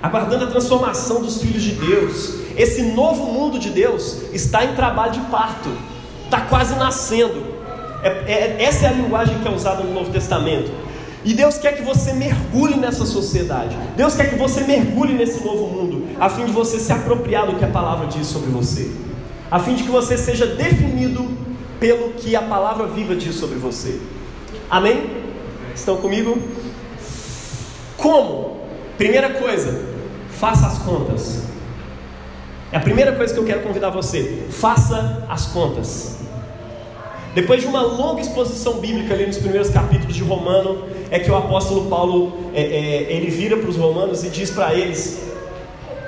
[0.02, 2.36] aguardando a transformação dos filhos de Deus.
[2.56, 5.68] Esse novo mundo de Deus está em trabalho de parto,
[6.24, 7.54] está quase nascendo.
[8.02, 10.70] É, é, essa é a linguagem que é usada no Novo Testamento.
[11.24, 13.76] E Deus quer que você mergulhe nessa sociedade.
[13.96, 17.56] Deus quer que você mergulhe nesse novo mundo, a fim de você se apropriar do
[17.56, 18.90] que a palavra diz sobre você,
[19.50, 21.26] a fim de que você seja definido
[21.80, 23.98] pelo que a palavra viva diz sobre você.
[24.70, 25.24] Amém?
[25.74, 26.38] Estão comigo?
[27.96, 28.60] Como?
[28.98, 29.80] Primeira coisa,
[30.30, 31.42] faça as contas.
[32.70, 34.44] É a primeira coisa que eu quero convidar você.
[34.50, 36.18] Faça as contas.
[37.34, 41.36] Depois de uma longa exposição bíblica ali nos primeiros capítulos de Romano, é que o
[41.36, 45.22] apóstolo Paulo é, é, ele vira para os romanos e diz para eles: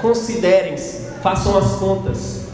[0.00, 2.46] considerem-se, façam as contas.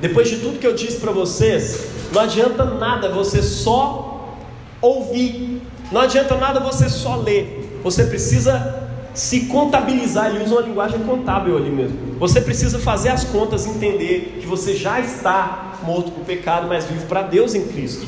[0.00, 4.36] Depois de tudo que eu disse para vocês, não adianta nada você só
[4.80, 7.80] ouvir, não adianta nada você só ler.
[7.82, 11.96] Você precisa se contabilizar, ele usa uma linguagem contábil ali mesmo.
[12.18, 16.84] Você precisa fazer as contas, entender que você já está morto para o pecado, mas
[16.84, 18.06] vivo para Deus em Cristo.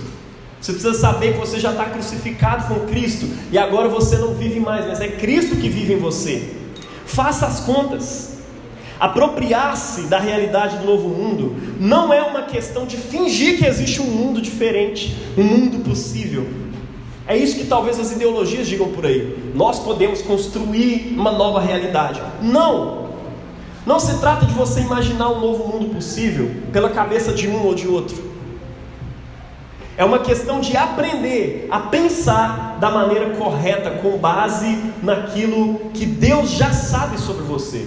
[0.61, 4.59] Você precisa saber que você já está crucificado com Cristo e agora você não vive
[4.59, 6.55] mais, mas é Cristo que vive em você.
[7.07, 8.37] Faça as contas.
[8.99, 14.07] Apropriar-se da realidade do novo mundo não é uma questão de fingir que existe um
[14.07, 16.47] mundo diferente, um mundo possível.
[17.25, 19.53] É isso que talvez as ideologias digam por aí.
[19.55, 22.21] Nós podemos construir uma nova realidade.
[22.43, 23.07] Não!
[23.87, 27.75] Não se trata de você imaginar um novo mundo possível pela cabeça de um ou
[27.75, 28.28] de outro.
[29.99, 36.51] É uma questão de aprender a pensar da maneira correta, com base naquilo que Deus
[36.51, 37.85] já sabe sobre você.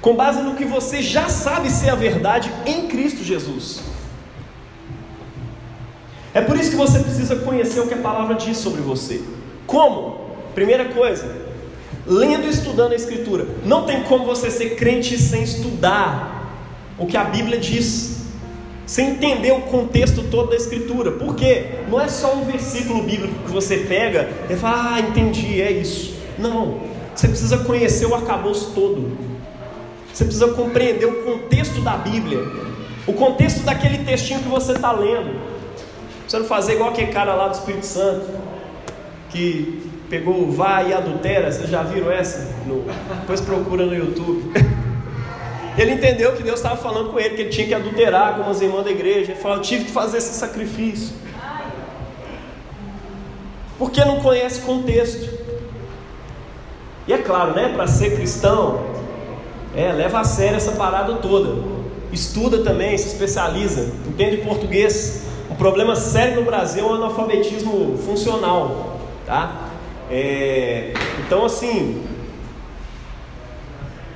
[0.00, 3.82] Com base no que você já sabe ser a verdade em Cristo Jesus.
[6.32, 9.20] É por isso que você precisa conhecer o que a palavra diz sobre você.
[9.66, 10.20] Como?
[10.54, 11.34] Primeira coisa,
[12.06, 13.44] lendo e estudando a Escritura.
[13.64, 16.48] Não tem como você ser crente sem estudar
[16.96, 18.21] o que a Bíblia diz
[18.86, 21.12] sem entender o contexto todo da Escritura.
[21.12, 21.80] Por quê?
[21.88, 26.14] Não é só um versículo bíblico que você pega e fala, ah, entendi, é isso.
[26.38, 26.80] Não.
[27.14, 29.16] Você precisa conhecer o arcabouço todo.
[30.12, 32.40] Você precisa compreender o contexto da Bíblia.
[33.06, 35.40] O contexto daquele textinho que você está lendo.
[36.26, 38.26] Você não fazer igual aquele cara lá do Espírito Santo,
[39.30, 41.50] que pegou vai e adultera.
[41.50, 42.54] Vocês já viram essa?
[42.66, 42.84] No...
[43.20, 44.52] Depois procura no YouTube.
[45.76, 48.60] Ele entendeu que Deus estava falando com ele, que ele tinha que adulterar com as
[48.60, 49.32] irmãs da igreja.
[49.32, 51.14] Ele falou: Eu tive que fazer esse sacrifício.
[53.78, 55.28] Porque não conhece contexto.
[57.06, 57.72] E é claro, né?
[57.74, 58.86] Para ser cristão,
[59.74, 61.62] é, leva a sério essa parada toda.
[62.12, 65.24] Estuda também, se especializa, entende português.
[65.50, 69.68] Um problema sério no Brasil é o analfabetismo funcional, tá?
[70.10, 70.92] É,
[71.24, 72.02] então, assim,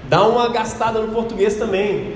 [0.08, 2.14] Dá uma gastada no português também.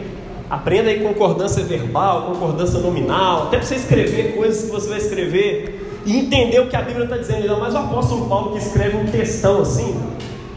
[0.49, 6.03] Aprenda aí concordância verbal, concordância nominal, até para você escrever coisas que você vai escrever
[6.05, 7.47] e entender o que a Bíblia está dizendo.
[7.47, 10.01] Não, mas o apóstolo Paulo que escreve um textão assim,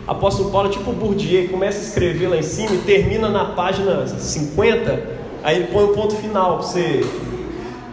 [0.08, 4.08] apóstolo Paulo é tipo Bourdieu, começa a escrever lá em cima e termina na página
[4.08, 5.04] 50,
[5.43, 7.02] aí ele põe o um ponto final para você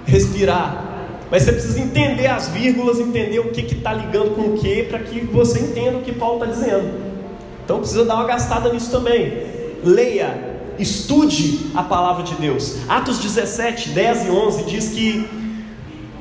[0.07, 0.87] respirar.
[1.31, 4.99] Mas você precisa entender as vírgulas, entender o que está ligando com o que, para
[4.99, 7.10] que você entenda o que Paulo está dizendo.
[7.71, 9.33] Então precisa dar uma gastada nisso também.
[9.85, 12.79] Leia, estude a palavra de Deus.
[12.89, 15.41] Atos 17, 10 e 11 diz que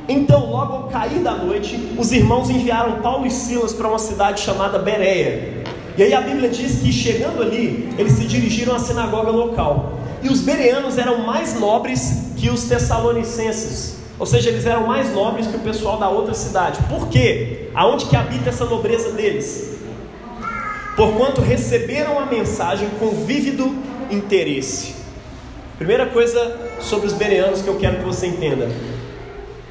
[0.07, 4.41] então, logo ao cair da noite, os irmãos enviaram Paulo e Silas para uma cidade
[4.41, 5.63] chamada Bereia.
[5.97, 9.93] E aí a Bíblia diz que chegando ali, eles se dirigiram à sinagoga local.
[10.21, 13.97] E os bereanos eram mais nobres que os tessalonicenses.
[14.19, 16.79] Ou seja, eles eram mais nobres que o pessoal da outra cidade.
[16.87, 17.69] Por quê?
[17.73, 19.78] Aonde que habita essa nobreza deles?
[20.99, 23.73] Porquanto receberam a mensagem com vívido
[24.11, 24.95] interesse.
[25.77, 28.69] Primeira coisa sobre os bereanos que eu quero que você entenda: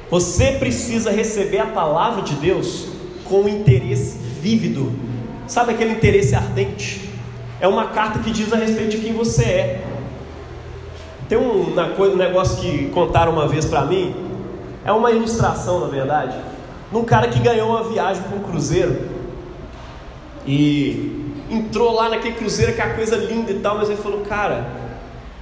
[0.09, 2.87] você precisa receber a palavra de Deus
[3.25, 4.91] com interesse vívido.
[5.45, 7.07] Sabe aquele interesse ardente?
[7.61, 9.83] É uma carta que diz a respeito de quem você é.
[11.27, 14.15] Tem um, um negócio que contaram uma vez para mim,
[14.83, 16.35] é uma ilustração, na verdade,
[16.91, 19.18] num cara que ganhou uma viagem com um cruzeiro
[20.45, 24.21] e entrou lá naquele cruzeiro, que é a coisa linda e tal, mas ele falou,
[24.21, 24.67] cara,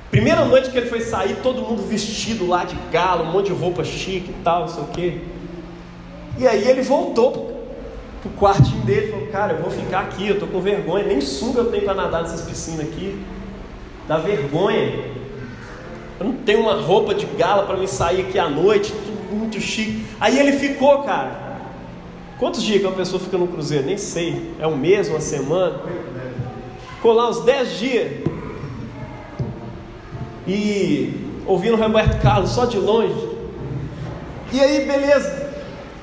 [0.09, 3.53] primeira noite que ele foi sair, todo mundo vestido lá de galo, um monte de
[3.53, 5.21] roupa chique e tal, não sei o quê.
[6.37, 7.41] E aí ele voltou pro,
[8.21, 11.59] pro quartinho dele, falou, cara, eu vou ficar aqui, eu tô com vergonha, nem sunga
[11.59, 13.19] eu tenho para nadar nessas piscinas aqui.
[14.07, 15.17] Dá vergonha.
[16.19, 19.59] Eu não tenho uma roupa de gala para me sair aqui à noite, tudo muito
[19.59, 20.05] chique.
[20.19, 21.46] Aí ele ficou, cara,
[22.39, 23.85] Quantos dias que uma pessoa fica no cruzeiro?
[23.85, 24.53] Nem sei.
[24.59, 25.79] É um mês, uma semana?
[26.95, 28.11] Ficou lá uns 10 dias.
[30.47, 31.13] E
[31.47, 33.27] ouvindo Roberto Carlos só de longe.
[34.53, 35.47] E aí, beleza.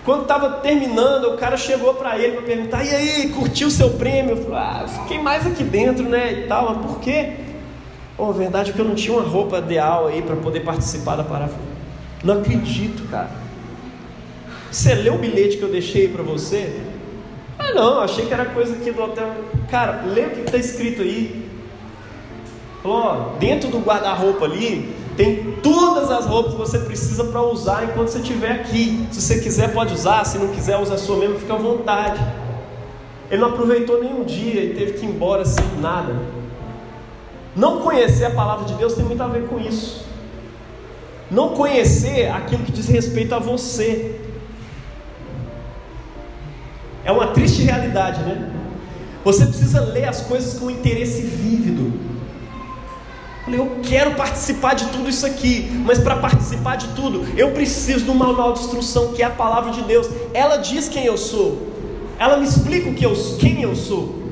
[0.05, 3.91] Quando estava terminando, o cara chegou para ele para perguntar: E aí, curtiu o seu
[3.91, 4.33] prêmio?
[4.33, 6.33] Eu falei: Ah, fiquei mais aqui dentro, né?
[6.33, 7.33] E tal, mas por quê?
[8.19, 11.17] Oh, a verdade é que eu não tinha uma roupa ideal aí para poder participar
[11.17, 11.55] da parada.
[12.23, 13.44] Não acredito, cara.
[14.75, 16.69] Você leu o bilhete que eu deixei para você?
[17.57, 19.33] Ah, não, achei que era coisa aqui do hotel.
[19.71, 21.49] Cara, lê o que está escrito aí.
[22.83, 27.85] Falou, ó, dentro do guarda-roupa ali tem todas as roupas que você precisa para usar
[27.85, 29.07] enquanto você estiver aqui.
[29.13, 30.25] Se você quiser, pode usar.
[30.25, 32.21] Se não quiser, usa a sua mesmo, fica à vontade.
[33.31, 36.17] Ele não aproveitou nenhum dia e teve que ir embora sem nada.
[37.55, 40.05] Não conhecer a palavra de Deus tem muito a ver com isso.
[41.31, 44.24] Não conhecer aquilo que diz respeito a você.
[47.05, 48.51] É uma triste realidade, né?
[49.25, 51.93] Você precisa ler as coisas com interesse vívido.
[53.47, 58.15] Eu quero participar de tudo isso aqui, mas para participar de tudo, eu preciso do
[58.15, 60.09] manual de instrução que é a palavra de Deus.
[60.33, 61.75] Ela diz quem eu sou,
[62.19, 64.23] ela me explica o que eu, quem eu sou.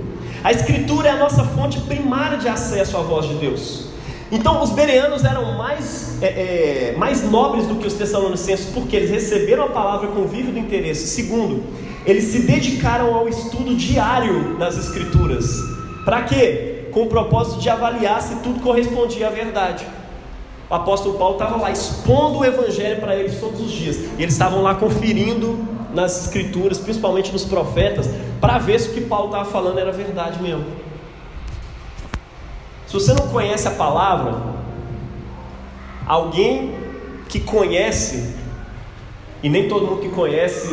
[0.42, 3.87] A Escritura é a nossa fonte primária de acesso à voz de Deus.
[4.30, 9.11] Então, os bereanos eram mais, é, é, mais nobres do que os tessalonicenses, porque eles
[9.11, 11.06] receberam a palavra com vívido interesse.
[11.06, 11.62] Segundo,
[12.04, 15.60] eles se dedicaram ao estudo diário das Escrituras.
[16.04, 16.72] Para quê?
[16.92, 19.84] com o propósito de avaliar se tudo correspondia à verdade.
[20.70, 23.96] O apóstolo Paulo estava lá expondo o evangelho para eles todos os dias.
[24.18, 25.58] E eles estavam lá conferindo
[25.92, 28.08] nas escrituras, principalmente nos profetas,
[28.40, 30.64] para ver se o que Paulo estava falando era verdade mesmo.
[32.86, 34.40] Se você não conhece a palavra,
[36.06, 36.74] alguém
[37.28, 38.34] que conhece,
[39.42, 40.68] e nem todo mundo que conhece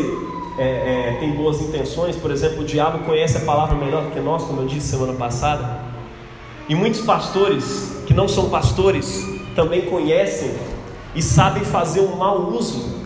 [0.60, 4.20] é, é, tem boas intenções, por exemplo, o diabo conhece a palavra melhor do que
[4.20, 5.80] nós, como eu disse semana passada.
[6.68, 10.52] E muitos pastores que não são pastores também conhecem
[11.16, 13.00] e sabem fazer um mau uso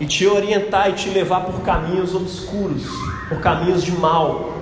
[0.00, 2.84] e te orientar e te levar por caminhos obscuros,
[3.28, 4.52] por caminhos de mal.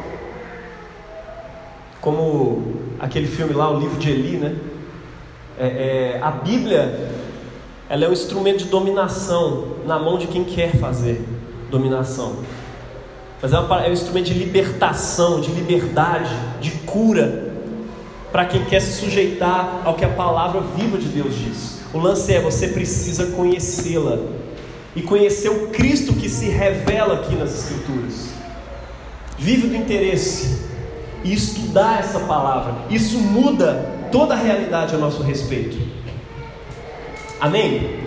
[2.01, 4.57] Como aquele filme lá, o livro de Eli, né?
[5.59, 7.11] É, é, a Bíblia,
[7.89, 11.25] ela é um instrumento de dominação na mão de quem quer fazer
[11.71, 12.37] dominação
[13.41, 17.53] mas é, é um instrumento de libertação, de liberdade, de cura,
[18.33, 21.81] para quem quer se sujeitar ao que a palavra viva de Deus diz.
[21.93, 24.19] O lance é: você precisa conhecê-la
[24.95, 28.31] e conhecer o Cristo que se revela aqui nas Escrituras.
[29.39, 30.65] Vive do interesse
[31.23, 35.77] e estudar essa palavra, isso muda toda a realidade a nosso respeito.
[37.41, 38.07] Amém?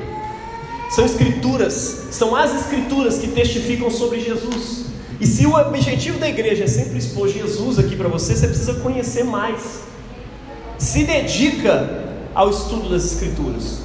[0.90, 4.86] São escrituras, são as escrituras que testificam sobre Jesus.
[5.20, 8.76] E se o objetivo da igreja é sempre expor Jesus aqui para você, você precisa
[8.76, 9.82] conhecer mais.
[10.78, 13.82] Se dedica ao estudo das Escrituras.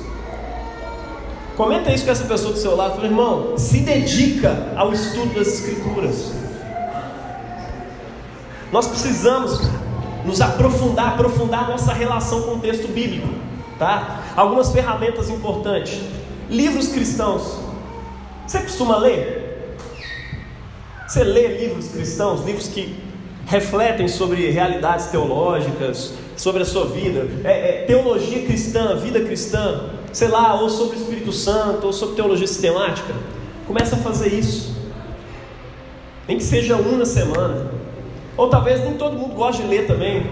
[1.57, 5.49] Comenta isso com essa pessoa do seu lado, fala, irmão, se dedica ao estudo das
[5.49, 6.33] Escrituras.
[8.73, 9.61] Nós precisamos
[10.25, 13.29] nos aprofundar, aprofundar nossa relação com o texto bíblico,
[13.79, 14.24] tá?
[14.37, 16.01] Algumas ferramentas importantes.
[16.51, 17.59] Livros cristãos.
[18.47, 19.77] Você costuma ler?
[21.07, 22.97] Você lê livros cristãos, livros que
[23.47, 30.29] refletem sobre realidades teológicas, sobre a sua vida, é, é, teologia cristã, vida cristã, sei
[30.29, 33.15] lá, ou sobre o Espírito Santo, ou sobre teologia sistemática.
[33.67, 34.75] Começa a fazer isso.
[36.27, 37.71] Nem que seja um na semana.
[38.37, 40.27] Ou talvez nem todo mundo goste de ler também.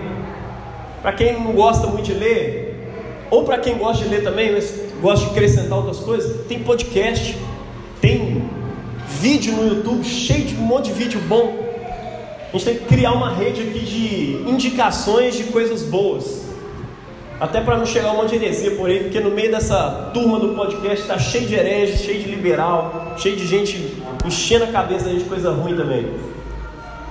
[1.00, 2.61] Para quem não gosta muito de ler,
[3.32, 7.34] ou para quem gosta de ler também, mas gosta de acrescentar outras coisas, tem podcast,
[7.98, 8.44] tem
[9.08, 11.56] vídeo no YouTube, cheio de um monte de vídeo bom.
[12.52, 16.42] A gente tem que criar uma rede aqui de indicações de coisas boas.
[17.40, 20.38] Até para não chegar um monte de heresia por aí, porque no meio dessa turma
[20.38, 25.08] do podcast está cheio de herege, cheio de liberal, cheio de gente enchendo a cabeça
[25.08, 26.06] de coisa ruim também.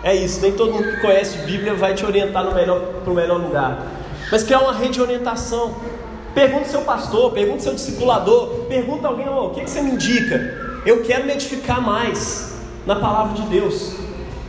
[0.03, 3.41] É isso, nem todo mundo que conhece Bíblia vai te orientar melhor, para o melhor
[3.41, 3.88] lugar.
[4.31, 5.75] Mas criar uma rede de orientação.
[6.34, 10.82] Pergunta seu pastor, pergunta seu discipulador, pergunta alguém, oh, o que, que você me indica?
[10.86, 12.54] Eu quero me edificar mais
[12.86, 13.96] na palavra de Deus.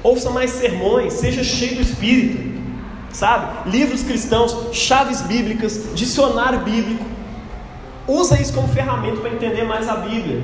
[0.03, 2.61] Ouça mais sermões, seja cheio do Espírito,
[3.11, 3.71] sabe?
[3.71, 7.05] Livros cristãos, chaves bíblicas, dicionário bíblico.
[8.07, 10.43] Usa isso como ferramenta para entender mais a Bíblia.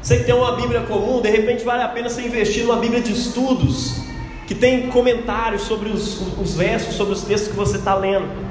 [0.00, 3.12] Você tem uma Bíblia comum, de repente vale a pena você investir numa Bíblia de
[3.12, 4.02] estudos,
[4.46, 8.45] que tem comentários sobre os, os versos, sobre os textos que você está lendo.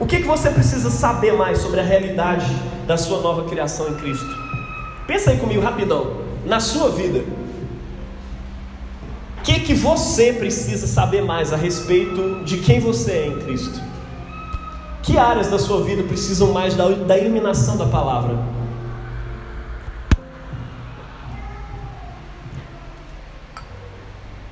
[0.00, 2.46] O que, que você precisa saber mais sobre a realidade
[2.86, 4.34] da sua nova criação em Cristo?
[5.06, 6.22] Pensa aí comigo rapidão.
[6.46, 7.22] Na sua vida,
[9.38, 13.78] o que, que você precisa saber mais a respeito de quem você é em Cristo?
[15.02, 18.38] Que áreas da sua vida precisam mais da, da iluminação da palavra?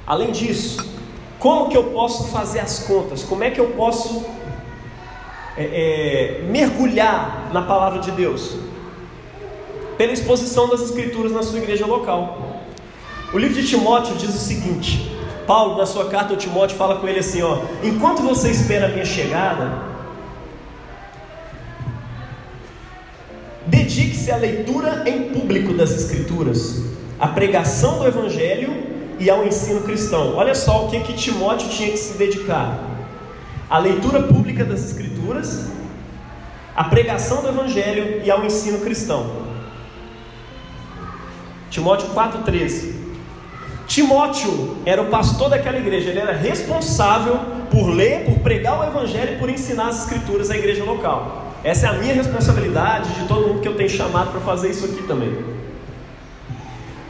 [0.07, 0.87] Além disso,
[1.39, 3.23] como que eu posso fazer as contas?
[3.23, 4.38] Como é que eu posso
[5.59, 8.57] é, é, mergulhar na palavra de Deus?
[9.97, 12.63] Pela exposição das Escrituras na sua igreja local.
[13.33, 17.09] O livro de Timóteo diz o seguinte: Paulo, na sua carta ao Timóteo, fala com
[17.09, 19.83] ele assim: ó, enquanto você espera a minha chegada,
[23.67, 26.83] dedique-se à leitura em público das Escrituras,
[27.19, 28.73] à pregação do Evangelho
[29.19, 30.37] e ao ensino cristão.
[30.37, 32.79] Olha só o que, que Timóteo tinha que se dedicar:
[33.69, 35.71] a leitura pública das Escrituras,
[36.75, 39.49] a pregação do Evangelho e ao ensino cristão.
[41.71, 42.99] Timóteo 4,13
[43.89, 47.41] Timóteo era o pastor daquela igreja, ele era responsável
[47.71, 51.55] por ler, por pregar o evangelho e por ensinar as escrituras à igreja local.
[51.65, 54.85] Essa é a minha responsabilidade de todo mundo que eu tenho chamado para fazer isso
[54.85, 55.43] aqui também.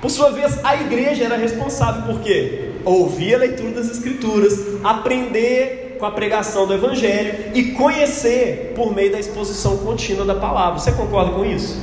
[0.01, 2.71] Por sua vez, a igreja era responsável por quê?
[2.85, 9.13] Ouvir a leitura das escrituras, aprender com a pregação do evangelho e conhecer por meio
[9.13, 10.79] da exposição contínua da palavra.
[10.79, 11.77] Você concorda com isso?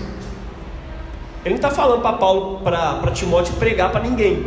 [1.44, 4.46] Ele não está falando para Paulo, para Timóteo pregar para ninguém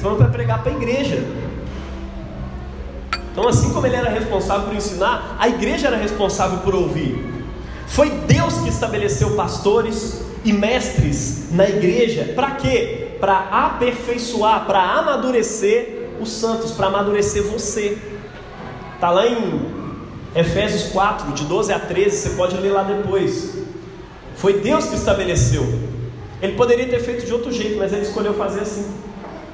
[0.00, 1.22] falando para pregar para a igreja.
[3.32, 7.44] Então, assim como ele era responsável por ensinar, a igreja era responsável por ouvir.
[7.86, 12.32] Foi Deus que estabeleceu pastores e mestres na igreja.
[12.34, 13.08] Para quê?
[13.20, 17.98] Para aperfeiçoar, para amadurecer os santos, para amadurecer você.
[19.00, 19.62] Está lá em
[20.36, 23.54] Efésios 4, de 12 a 13, você pode ler lá depois.
[24.36, 25.66] Foi Deus que estabeleceu.
[26.42, 28.84] Ele poderia ter feito de outro jeito, mas ele escolheu fazer assim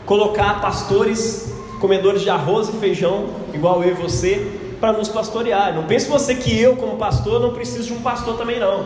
[0.05, 5.73] colocar pastores, comedores de arroz e feijão, igual eu e você, para nos pastorear.
[5.73, 8.85] Não pense você que eu, como pastor, não preciso de um pastor também, não.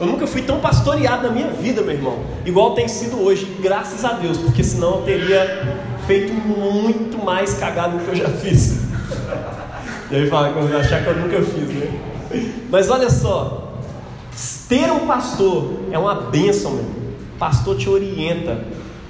[0.00, 4.04] Eu nunca fui tão pastoreado na minha vida, meu irmão, igual tem sido hoje, graças
[4.04, 8.92] a Deus, porque senão eu teria feito muito mais cagado do que eu já fiz.
[10.10, 12.00] E aí fala que eu achar que eu nunca fiz, né?
[12.70, 13.74] Mas olha só,
[14.68, 17.04] ter um pastor é uma bênção, meu.
[17.38, 18.64] Pastor te orienta,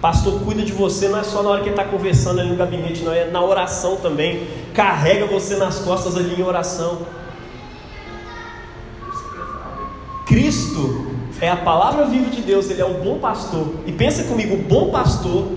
[0.05, 2.57] Pastor cuida de você, não é só na hora que ele está conversando ali no
[2.57, 4.47] gabinete, não, é na oração também.
[4.75, 7.07] Carrega você nas costas ali em oração.
[10.27, 11.07] Cristo
[11.41, 13.77] é a palavra viva de Deus, ele é um bom pastor.
[13.87, 15.53] E pensa comigo, o bom pastor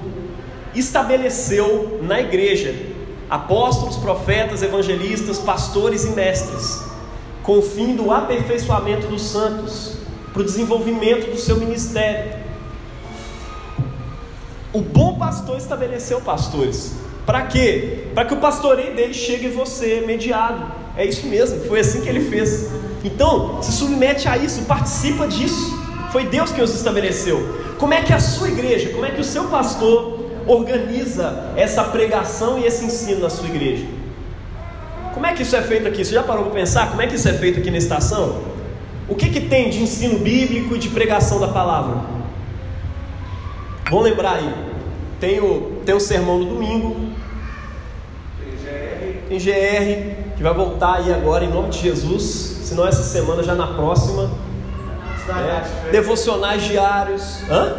[0.73, 2.73] estabeleceu na igreja
[3.29, 6.83] apóstolos, profetas, evangelistas, pastores e mestres,
[7.43, 9.97] com o fim do aperfeiçoamento dos santos,
[10.31, 12.33] para o desenvolvimento do seu ministério.
[14.71, 16.93] O bom pastor estabeleceu pastores.
[17.25, 18.05] Para quê?
[18.13, 20.71] Para que o pastoreio dele chegue em você mediado.
[20.95, 22.69] É isso mesmo, foi assim que ele fez.
[23.03, 25.77] Então, se submete a isso, participa disso.
[26.11, 27.57] Foi Deus quem os estabeleceu.
[27.77, 30.16] Como é que a sua igreja, como é que o seu pastor
[30.47, 33.85] organiza essa pregação e esse ensino na sua igreja?
[35.13, 36.05] Como é que isso é feito aqui?
[36.05, 38.41] Você já parou para pensar como é que isso é feito aqui na estação?
[39.09, 42.01] O que, que tem de ensino bíblico e de pregação da palavra?
[43.89, 44.53] Vamos lembrar aí.
[45.19, 47.09] Tem o, tem o sermão no domingo.
[49.29, 52.23] Tem GR, que vai voltar aí agora em nome de Jesus.
[52.63, 54.29] Se não essa semana, já na próxima.
[55.29, 57.41] É, devocionais diários.
[57.49, 57.77] Hã?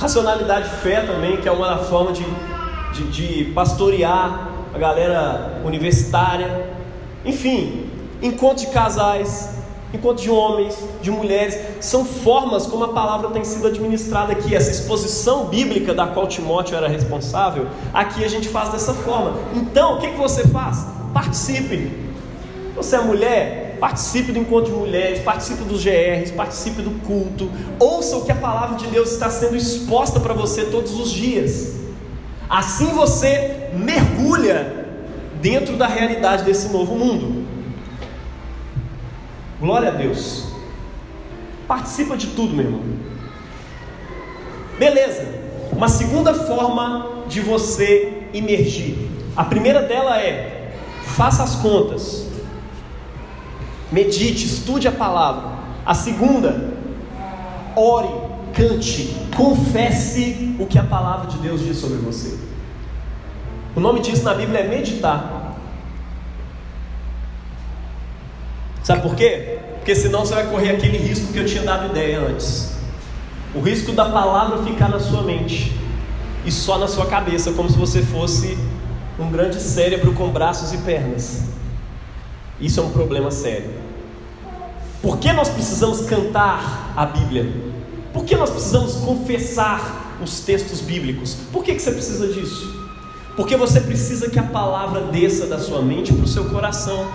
[0.00, 2.24] Racionalidade de fé também, que é uma forma de,
[2.94, 6.70] de, de pastorear a galera universitária.
[7.22, 7.90] Enfim,
[8.22, 9.60] encontro de casais
[9.92, 14.54] enquanto de homens, de mulheres, são formas como a palavra tem sido administrada aqui.
[14.54, 19.34] Essa exposição bíblica da qual Timóteo era responsável, aqui a gente faz dessa forma.
[19.54, 20.86] Então, o que, que você faz?
[21.12, 21.92] Participe.
[22.74, 23.69] Você é mulher?
[23.80, 27.50] Participe do encontro de mulheres, participe dos GRs, participe do culto.
[27.78, 31.76] Ouça o que a palavra de Deus está sendo exposta para você todos os dias.
[32.48, 34.86] Assim você mergulha
[35.40, 37.46] dentro da realidade desse novo mundo.
[39.58, 40.48] Glória a Deus.
[41.66, 42.82] Participa de tudo, meu irmão.
[44.78, 45.26] Beleza.
[45.72, 49.08] Uma segunda forma de você emergir.
[49.36, 50.72] A primeira dela é:
[51.02, 52.29] faça as contas.
[53.92, 55.58] Medite, estude a palavra.
[55.84, 56.72] A segunda,
[57.74, 58.08] ore,
[58.54, 62.38] cante, confesse o que a palavra de Deus diz sobre você.
[63.74, 65.56] O nome disso na Bíblia é meditar.
[68.82, 69.58] Sabe por quê?
[69.76, 72.74] Porque senão você vai correr aquele risco que eu tinha dado ideia antes.
[73.54, 75.72] O risco da palavra ficar na sua mente
[76.44, 78.56] e só na sua cabeça, como se você fosse
[79.18, 81.49] um grande cérebro com braços e pernas.
[82.60, 83.70] Isso é um problema sério.
[85.00, 87.50] Por que nós precisamos cantar a Bíblia?
[88.12, 91.36] Por que nós precisamos confessar os textos bíblicos?
[91.52, 92.80] Por que, que você precisa disso?
[93.36, 97.06] Porque você precisa que a palavra desça da sua mente para o seu coração.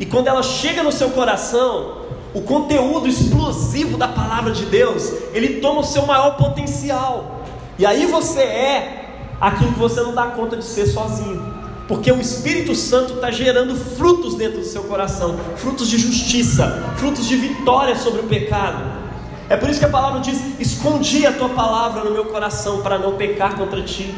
[0.00, 1.98] E quando ela chega no seu coração,
[2.34, 7.44] o conteúdo explosivo da palavra de Deus, ele toma o seu maior potencial.
[7.78, 9.04] E aí você é
[9.40, 11.43] aquilo que você não dá conta de ser sozinho.
[11.86, 17.26] Porque o Espírito Santo está gerando frutos dentro do seu coração frutos de justiça, frutos
[17.26, 19.04] de vitória sobre o pecado.
[19.48, 22.98] É por isso que a palavra diz: Escondi a tua palavra no meu coração para
[22.98, 24.14] não pecar contra ti.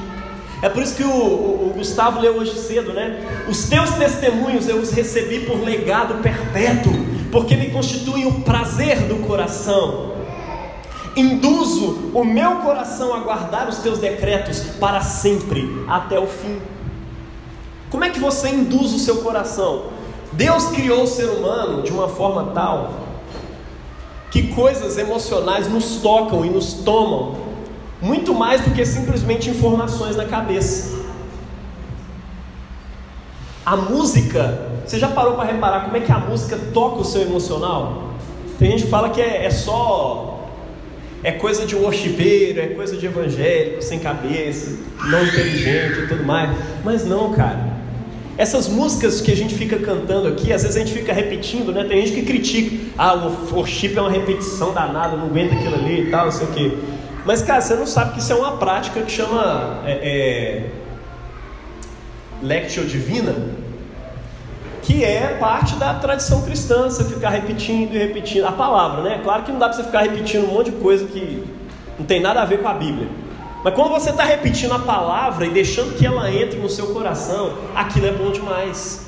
[0.62, 3.20] É por isso que o, o, o, Gustavo leu hoje cedo, né?
[3.48, 6.92] Os teus testemunhos eu os recebi por legado perpétuo,
[7.30, 10.14] porque me constituem o prazer do coração.
[11.14, 16.58] Induzo o meu coração a guardar os teus decretos para sempre, até o fim.
[17.90, 19.84] Como é que você induz o seu coração?
[20.32, 23.06] Deus criou o ser humano de uma forma tal
[24.30, 27.36] que coisas emocionais nos tocam e nos tomam
[28.02, 30.96] muito mais do que simplesmente informações na cabeça.
[33.64, 37.22] A música, você já parou para reparar como é que a música toca o seu
[37.22, 38.10] emocional?
[38.58, 40.35] Tem gente que fala que é, é só
[41.26, 46.56] é coisa de worshipeiro, é coisa de evangélico, sem cabeça, não inteligente e tudo mais.
[46.84, 47.74] Mas não, cara.
[48.38, 51.82] Essas músicas que a gente fica cantando aqui, às vezes a gente fica repetindo, né?
[51.82, 56.02] Tem gente que critica, ah, o worship é uma repetição danada, não aguenta aquilo ali
[56.02, 56.72] e tal, não sei o quê.
[57.24, 60.62] Mas, cara, você não sabe que isso é uma prática que chama é, é,
[62.40, 63.34] Lectio Divina,
[64.86, 69.20] que é parte da tradição cristã, você ficar repetindo e repetindo a palavra, né?
[69.22, 71.44] Claro que não dá para você ficar repetindo um monte de coisa que
[71.98, 73.08] não tem nada a ver com a Bíblia.
[73.64, 77.58] Mas quando você está repetindo a palavra e deixando que ela entre no seu coração,
[77.74, 79.06] aquilo é bom demais.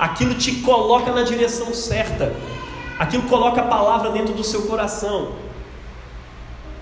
[0.00, 2.34] Aquilo te coloca na direção certa.
[2.98, 5.30] Aquilo coloca a palavra dentro do seu coração.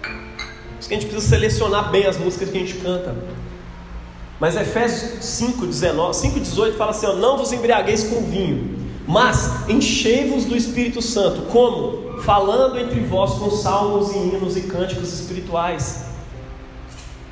[0.01, 3.15] Por isso que a gente precisa selecionar bem as músicas que a gente canta.
[4.41, 9.69] Mas Efésios 5, 19, 5, 18 fala assim: ó, Não vos embriagueis com vinho, mas
[9.69, 11.43] enchei-vos do Espírito Santo.
[11.53, 12.21] Como?
[12.23, 16.05] Falando entre vós com salmos e hinos e cânticos espirituais.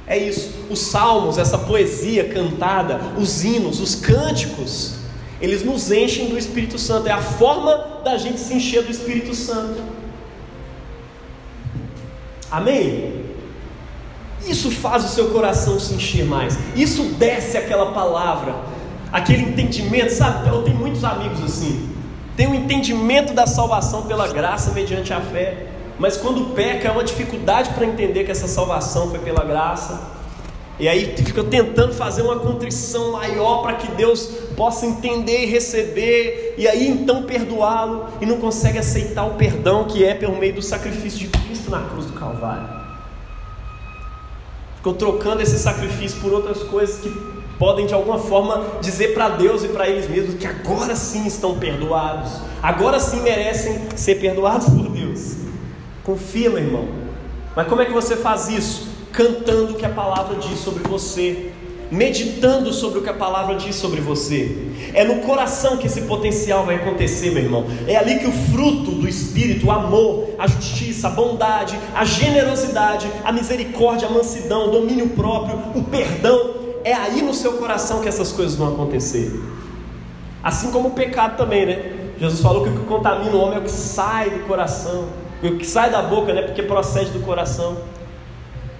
[0.06, 0.52] É isso.
[0.68, 4.94] Os salmos, essa poesia cantada, os hinos, os cânticos,
[5.40, 7.08] eles nos enchem do Espírito Santo.
[7.08, 9.80] É a forma da gente se encher do Espírito Santo.
[12.50, 13.21] Amém?
[14.46, 16.58] Isso faz o seu coração se encher mais.
[16.74, 18.54] Isso desce aquela palavra,
[19.12, 20.48] aquele entendimento, sabe?
[20.48, 21.90] Eu tenho muitos amigos assim.
[22.36, 25.66] Tem um entendimento da salvação pela graça mediante a fé,
[25.98, 30.12] mas quando peca é uma dificuldade para entender que essa salvação foi pela graça.
[30.80, 34.26] E aí fica tentando fazer uma contrição maior para que Deus
[34.56, 40.02] possa entender e receber, e aí então perdoá-lo, e não consegue aceitar o perdão que
[40.02, 42.81] é pelo meio do sacrifício de Cristo na cruz do Calvário.
[44.82, 47.08] Ficam trocando esse sacrifício por outras coisas que
[47.56, 51.56] podem de alguma forma dizer para Deus e para eles mesmos que agora sim estão
[51.56, 55.36] perdoados, agora sim merecem ser perdoados por Deus.
[56.02, 56.88] Confia, meu irmão.
[57.54, 58.88] Mas como é que você faz isso?
[59.12, 61.51] Cantando o que a palavra diz sobre você,
[61.92, 64.56] meditando sobre o que a palavra diz sobre você.
[64.94, 67.66] É no coração que esse potencial vai acontecer, meu irmão.
[67.86, 73.10] É ali que o fruto do Espírito, o amor, a justiça, a bondade, a generosidade,
[73.22, 78.08] a misericórdia, a mansidão, o domínio próprio, o perdão, é aí no seu coração que
[78.08, 79.30] essas coisas vão acontecer.
[80.42, 81.92] Assim como o pecado também, né?
[82.18, 85.08] Jesus falou que o que contamina o homem é o que sai do coração,
[85.42, 86.42] o que sai da boca, né?
[86.42, 87.76] Porque procede do coração.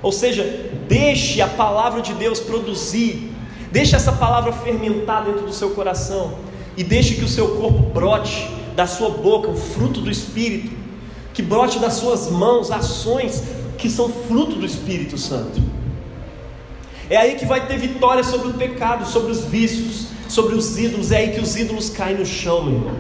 [0.03, 0.43] Ou seja,
[0.89, 3.33] deixe a palavra de Deus produzir,
[3.71, 6.35] deixe essa palavra fermentar dentro do seu coração
[6.77, 10.73] e deixe que o seu corpo brote da sua boca o fruto do Espírito,
[11.33, 13.43] que brote das suas mãos ações
[13.79, 15.63] que são fruto do Espírito Santo.
[17.09, 21.13] É aí que vai ter vitória sobre o pecado, sobre os vícios, sobre os ídolos.
[21.13, 22.97] É aí que os ídolos caem no chão, meu irmão.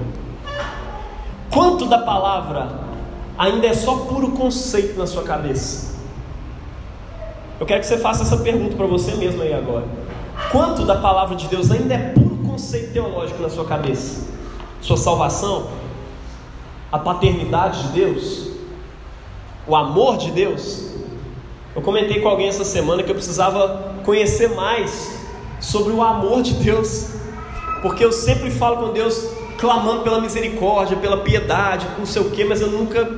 [1.50, 2.80] Quanto da palavra
[3.38, 5.91] ainda é só puro conceito na sua cabeça?
[7.62, 9.84] Eu quero que você faça essa pergunta para você mesmo aí agora.
[10.50, 14.26] Quanto da palavra de Deus ainda é puro conceito teológico na sua cabeça?
[14.80, 15.68] Sua salvação?
[16.90, 18.48] A paternidade de Deus?
[19.64, 20.90] O amor de Deus?
[21.72, 25.16] Eu comentei com alguém essa semana que eu precisava conhecer mais
[25.60, 27.10] sobre o amor de Deus,
[27.80, 29.24] porque eu sempre falo com Deus
[29.56, 33.08] clamando pela misericórdia, pela piedade, não sei o que, mas eu nunca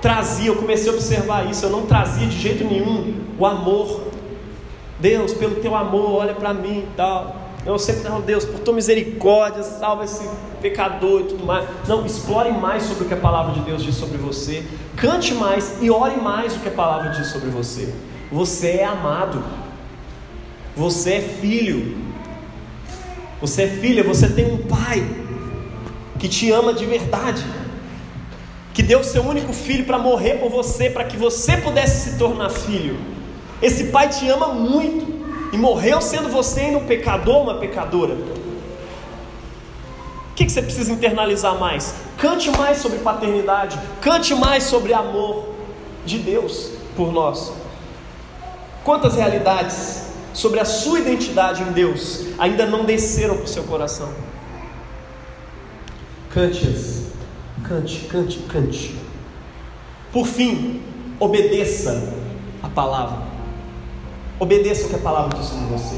[0.00, 4.02] trazia, eu comecei a observar isso, eu não trazia de jeito nenhum o amor.
[4.98, 7.36] Deus, pelo teu amor, olha para mim e tal.
[7.64, 10.28] Eu sempre falo, Deus, por tua misericórdia, salva esse
[10.60, 11.66] pecador e tudo mais.
[11.88, 14.64] Não, explore mais sobre o que a palavra de Deus diz sobre você.
[14.96, 17.92] Cante mais e ore mais o que a palavra diz sobre você.
[18.30, 19.42] Você é amado.
[20.76, 21.96] Você é filho.
[23.40, 25.02] Você é filha, você tem um pai
[26.18, 27.42] que te ama de verdade
[28.72, 32.50] que deu seu único filho para morrer por você, para que você pudesse se tornar
[32.50, 32.96] filho.
[33.62, 35.20] Esse pai te ama muito
[35.52, 38.14] e morreu sendo você ainda um pecador uma pecadora.
[38.14, 41.94] O que, que você precisa internalizar mais?
[42.16, 45.50] Cante mais sobre paternidade, cante mais sobre amor
[46.06, 47.52] de Deus por nós.
[48.82, 54.10] Quantas realidades sobre a sua identidade em Deus ainda não desceram para o seu coração?
[56.32, 57.10] Cante-as
[57.64, 58.96] Cante, cante, cante.
[60.12, 60.82] Por fim,
[61.20, 62.12] obedeça
[62.62, 63.29] a palavra.
[64.40, 65.96] Obedeça o que a palavra diz sobre você.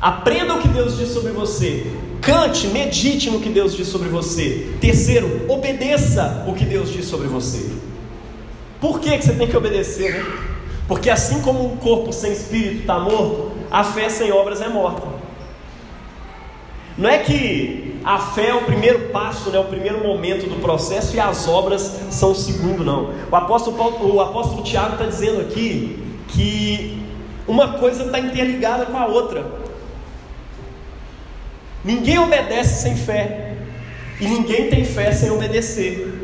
[0.00, 1.92] Aprenda o que Deus diz sobre você.
[2.22, 4.74] Cante, medite no que Deus diz sobre você.
[4.80, 7.70] Terceiro, obedeça o que Deus diz sobre você.
[8.80, 10.24] Por que, que você tem que obedecer, né?
[10.88, 15.06] Porque assim como um corpo sem espírito está morto, a fé sem obras é morta.
[16.96, 21.14] Não é que a fé é o primeiro passo, né, o primeiro momento do processo
[21.14, 23.10] e as obras são o segundo, não.
[23.30, 27.02] O apóstolo, Paulo, o apóstolo Tiago está dizendo aqui que
[27.46, 29.46] uma coisa está interligada com a outra.
[31.84, 33.54] Ninguém obedece sem fé,
[34.20, 36.14] e ninguém tem fé sem obedecer.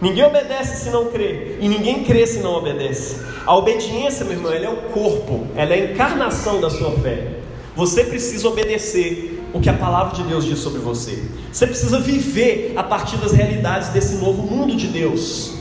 [0.00, 3.20] Ninguém obedece se não crê, e ninguém crê se não obedece.
[3.44, 7.40] A obediência, meu irmão, ela é o corpo, ela é a encarnação da sua fé.
[7.76, 11.22] Você precisa obedecer o que a palavra de Deus diz sobre você.
[11.52, 15.59] Você precisa viver a partir das realidades desse novo mundo de Deus.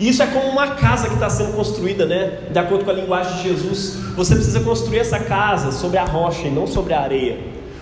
[0.00, 2.38] E isso é como uma casa que está sendo construída, né?
[2.50, 3.96] De acordo com a linguagem de Jesus.
[4.14, 7.38] Você precisa construir essa casa sobre a rocha e não sobre a areia.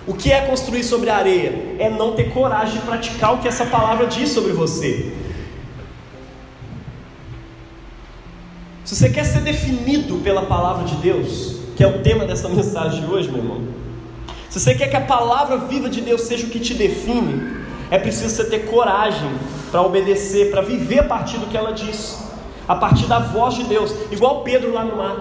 [0.07, 1.75] O que é construir sobre a areia?
[1.77, 5.13] É não ter coragem de praticar o que essa palavra diz sobre você.
[8.83, 13.01] Se você quer ser definido pela palavra de Deus, que é o tema dessa mensagem
[13.01, 13.61] de hoje, meu irmão.
[14.49, 17.57] Se você quer que a palavra viva de Deus seja o que te define,
[17.91, 19.29] é preciso você ter coragem
[19.71, 22.19] para obedecer, para viver a partir do que ela diz,
[22.67, 25.15] a partir da voz de Deus, igual Pedro lá no mar.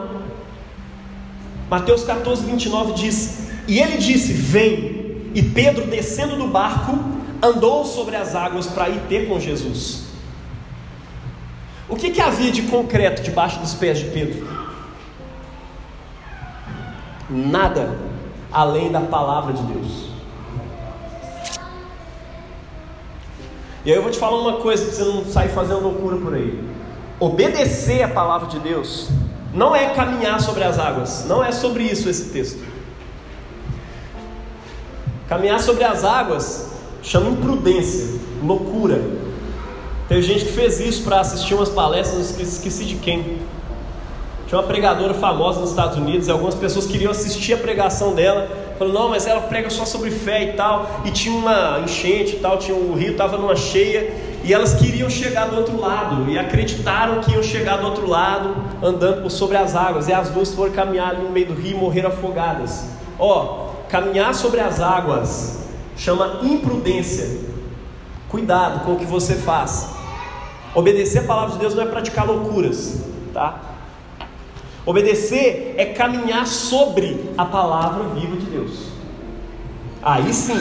[1.70, 5.06] Mateus 14, 29 diz: E ele disse: Vem.
[5.34, 6.98] E Pedro, descendo do barco,
[7.42, 10.06] andou sobre as águas para ir ter com Jesus.
[11.88, 14.56] O que, que havia de concreto debaixo dos pés de Pedro?
[17.28, 17.98] nada
[18.52, 20.15] além da palavra de Deus.
[23.86, 26.34] E aí eu vou te falar uma coisa para você não sair fazendo loucura por
[26.34, 26.58] aí.
[27.20, 29.08] Obedecer a palavra de Deus
[29.54, 32.58] não é caminhar sobre as águas, não é sobre isso esse texto.
[35.28, 39.00] Caminhar sobre as águas chama imprudência, loucura.
[40.08, 43.38] Teve gente que fez isso para assistir umas palestras, esqueci de quem.
[44.46, 48.48] Tinha uma pregadora famosa nos Estados Unidos, e algumas pessoas queriam assistir a pregação dela.
[48.78, 51.02] Falou, não, mas ela prega só sobre fé e tal.
[51.04, 55.10] E tinha uma enchente e tal, tinha o rio estava numa cheia, e elas queriam
[55.10, 59.56] chegar do outro lado, e acreditaram que iam chegar do outro lado, andando por sobre
[59.56, 60.06] as águas.
[60.06, 62.84] E as duas foram caminhar ali no meio do rio e morreram afogadas.
[63.18, 65.66] Ó, caminhar sobre as águas
[65.96, 67.40] chama imprudência.
[68.28, 69.88] Cuidado com o que você faz.
[70.72, 73.00] Obedecer a palavra de Deus não é praticar loucuras,
[73.32, 73.75] tá?
[74.86, 78.86] Obedecer é caminhar sobre a palavra viva de Deus.
[80.00, 80.56] Aí sim,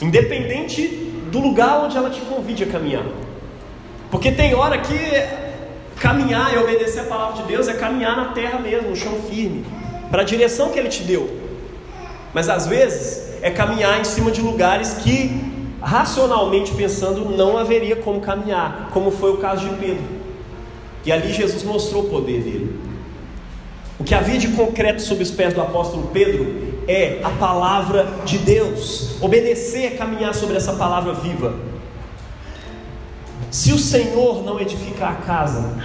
[0.00, 0.86] independente
[1.32, 3.04] do lugar onde ela te convide a caminhar.
[4.12, 4.94] Porque tem hora que
[5.98, 9.64] caminhar e obedecer a palavra de Deus é caminhar na terra mesmo, no chão firme,
[10.08, 11.28] para a direção que Ele te deu.
[12.32, 15.30] Mas às vezes é caminhar em cima de lugares que,
[15.80, 20.04] racionalmente pensando, não haveria como caminhar, como foi o caso de Pedro.
[21.04, 22.81] E ali Jesus mostrou o poder dele.
[24.02, 28.36] O que havia de concreto sob os pés do apóstolo Pedro é a palavra de
[28.36, 29.14] Deus.
[29.20, 31.54] Obedecer é caminhar sobre essa palavra viva.
[33.48, 35.78] Se o Senhor não edificar a casa,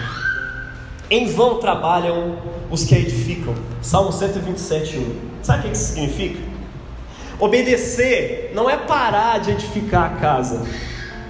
[1.12, 2.40] em vão trabalham
[2.72, 3.54] os que a edificam.
[3.84, 5.16] Salmo 127, 1.
[5.44, 6.40] Sabe o que isso significa?
[7.40, 10.66] Obedecer não é parar de edificar a casa,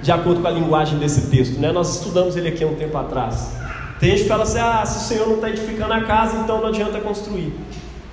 [0.02, 1.70] de acordo com a linguagem desse texto, né?
[1.70, 3.67] Nós estudamos ele aqui há um tempo atrás.
[4.00, 6.60] Tem gente que fala assim: ah, se o Senhor não está edificando a casa, então
[6.60, 7.54] não adianta construir.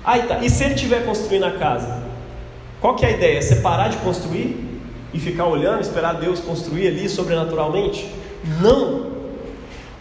[0.05, 2.03] Aí tá, e se ele estiver construindo a casa?
[2.81, 3.41] Qual que é a ideia?
[3.41, 4.83] Você parar de construir
[5.13, 8.13] e ficar olhando, esperar Deus construir ali sobrenaturalmente?
[8.61, 9.15] Não!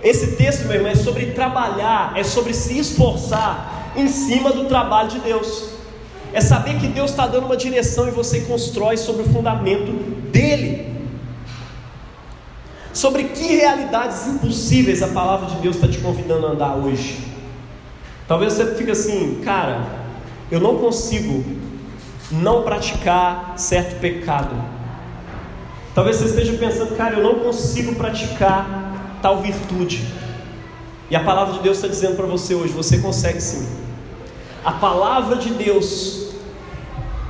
[0.04, 5.10] Esse texto, meu irmão, é sobre trabalhar, é sobre se esforçar em cima do trabalho
[5.10, 5.70] de Deus.
[6.34, 9.92] É saber que Deus está dando uma direção e você constrói sobre o fundamento
[10.30, 10.93] dele.
[12.94, 17.18] Sobre que realidades impossíveis a palavra de Deus está te convidando a andar hoje?
[18.28, 19.82] Talvez você fique assim, cara,
[20.52, 21.44] eu não consigo
[22.32, 24.56] não praticar certo pecado.
[25.96, 30.06] Talvez você esteja pensando, cara, eu não consigo praticar tal virtude.
[31.10, 33.68] E a palavra de Deus está dizendo para você hoje: você consegue sim.
[34.64, 36.30] A palavra de Deus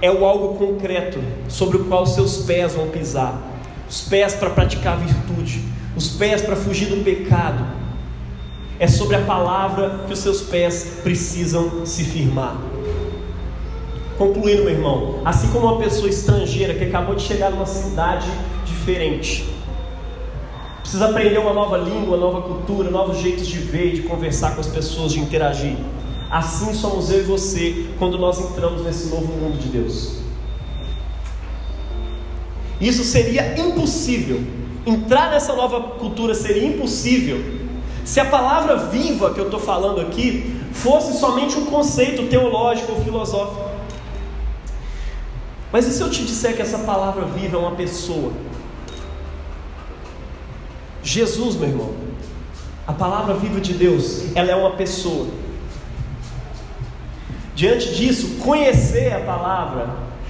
[0.02, 3.53] é o algo concreto sobre o qual seus pés vão pisar
[3.94, 5.64] os pés para praticar a virtude,
[5.96, 7.64] os pés para fugir do pecado.
[8.80, 12.58] É sobre a palavra que os seus pés precisam se firmar.
[14.18, 18.28] Concluindo, meu irmão, assim como uma pessoa estrangeira que acabou de chegar numa cidade
[18.66, 19.48] diferente,
[20.82, 24.68] precisa aprender uma nova língua, nova cultura, novos jeitos de ver, de conversar com as
[24.68, 25.78] pessoas, de interagir.
[26.32, 30.23] Assim somos eu e você quando nós entramos nesse novo mundo de Deus.
[32.84, 34.44] Isso seria impossível.
[34.86, 37.42] Entrar nessa nova cultura seria impossível
[38.04, 43.02] se a palavra viva que eu estou falando aqui fosse somente um conceito teológico ou
[43.02, 43.70] filosófico.
[45.72, 48.34] Mas e se eu te disser que essa palavra viva é uma pessoa?
[51.02, 51.94] Jesus, meu irmão,
[52.86, 55.28] a palavra viva de Deus, ela é uma pessoa.
[57.56, 59.90] Diante disso, conhecer a palavra,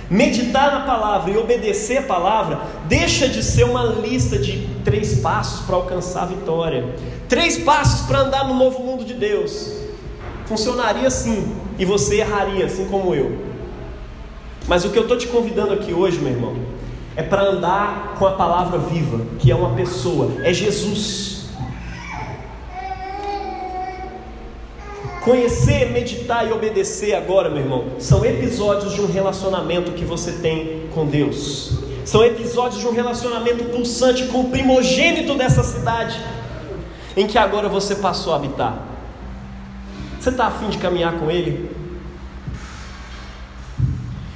[0.09, 5.65] meditar na palavra e obedecer a palavra, deixa de ser uma lista de três passos
[5.65, 6.95] para alcançar a vitória,
[7.27, 9.71] três passos para andar no novo mundo de Deus.
[10.45, 13.37] Funcionaria assim, e você erraria, assim como eu.
[14.67, 16.55] Mas o que eu estou te convidando aqui hoje, meu irmão,
[17.15, 21.32] é para andar com a palavra viva, que é uma pessoa, é Jesus.
[25.23, 30.89] Conhecer, meditar e obedecer agora, meu irmão, são episódios de um relacionamento que você tem
[30.93, 31.77] com Deus.
[32.03, 36.19] São episódios de um relacionamento pulsante com o primogênito dessa cidade,
[37.15, 38.83] em que agora você passou a habitar.
[40.19, 41.71] Você está afim de caminhar com Ele?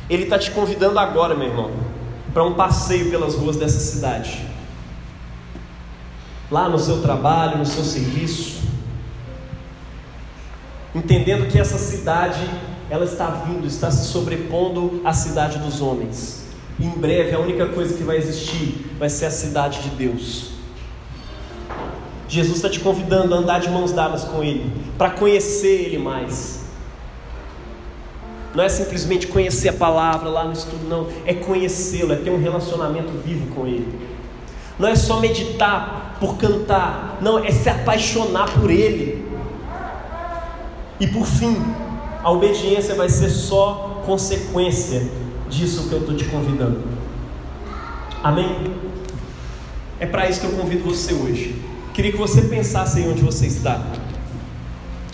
[0.10, 1.72] Ele está te convidando agora, meu irmão,
[2.34, 4.46] para um passeio pelas ruas dessa cidade.
[6.50, 8.67] Lá no seu trabalho, no seu serviço.
[10.96, 12.40] Entendendo que essa cidade,
[12.90, 16.46] ela está vindo, está se sobrepondo à cidade dos homens.
[16.80, 20.52] Em breve a única coisa que vai existir vai ser a cidade de Deus.
[22.28, 26.68] Jesus está te convidando a andar de mãos dadas com Ele, para conhecer Ele mais
[28.58, 31.08] não é simplesmente conhecer a palavra lá no estudo, não.
[31.28, 33.88] É conhecê-lo, é ter um relacionamento vivo com Ele.
[34.80, 39.27] Não é só meditar por cantar, não, é se apaixonar por Ele.
[41.00, 41.56] E por fim,
[42.24, 45.08] a obediência vai ser só consequência
[45.50, 46.84] disso que eu estou te convidando.
[48.24, 48.74] Amém?
[50.00, 51.62] É para isso que eu convido você hoje.
[51.94, 53.82] Queria que você pensasse aí onde você está.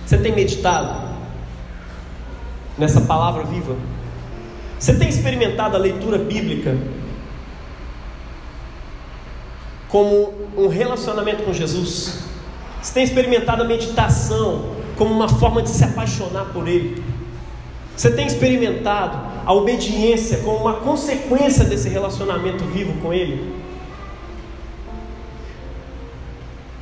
[0.05, 1.13] Você tem meditado?
[2.77, 3.75] nessa palavra viva?
[4.79, 6.77] Você tem experimentado a leitura bíblica
[9.87, 12.19] como um relacionamento com Jesus?
[12.81, 17.03] Você tem experimentado a meditação como uma forma de se apaixonar por Ele?
[17.95, 23.53] Você tem experimentado a obediência como uma consequência desse relacionamento vivo com Ele?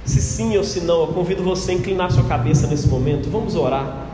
[0.05, 3.29] Se sim ou se não, eu convido você a inclinar sua cabeça nesse momento.
[3.29, 4.10] Vamos orar.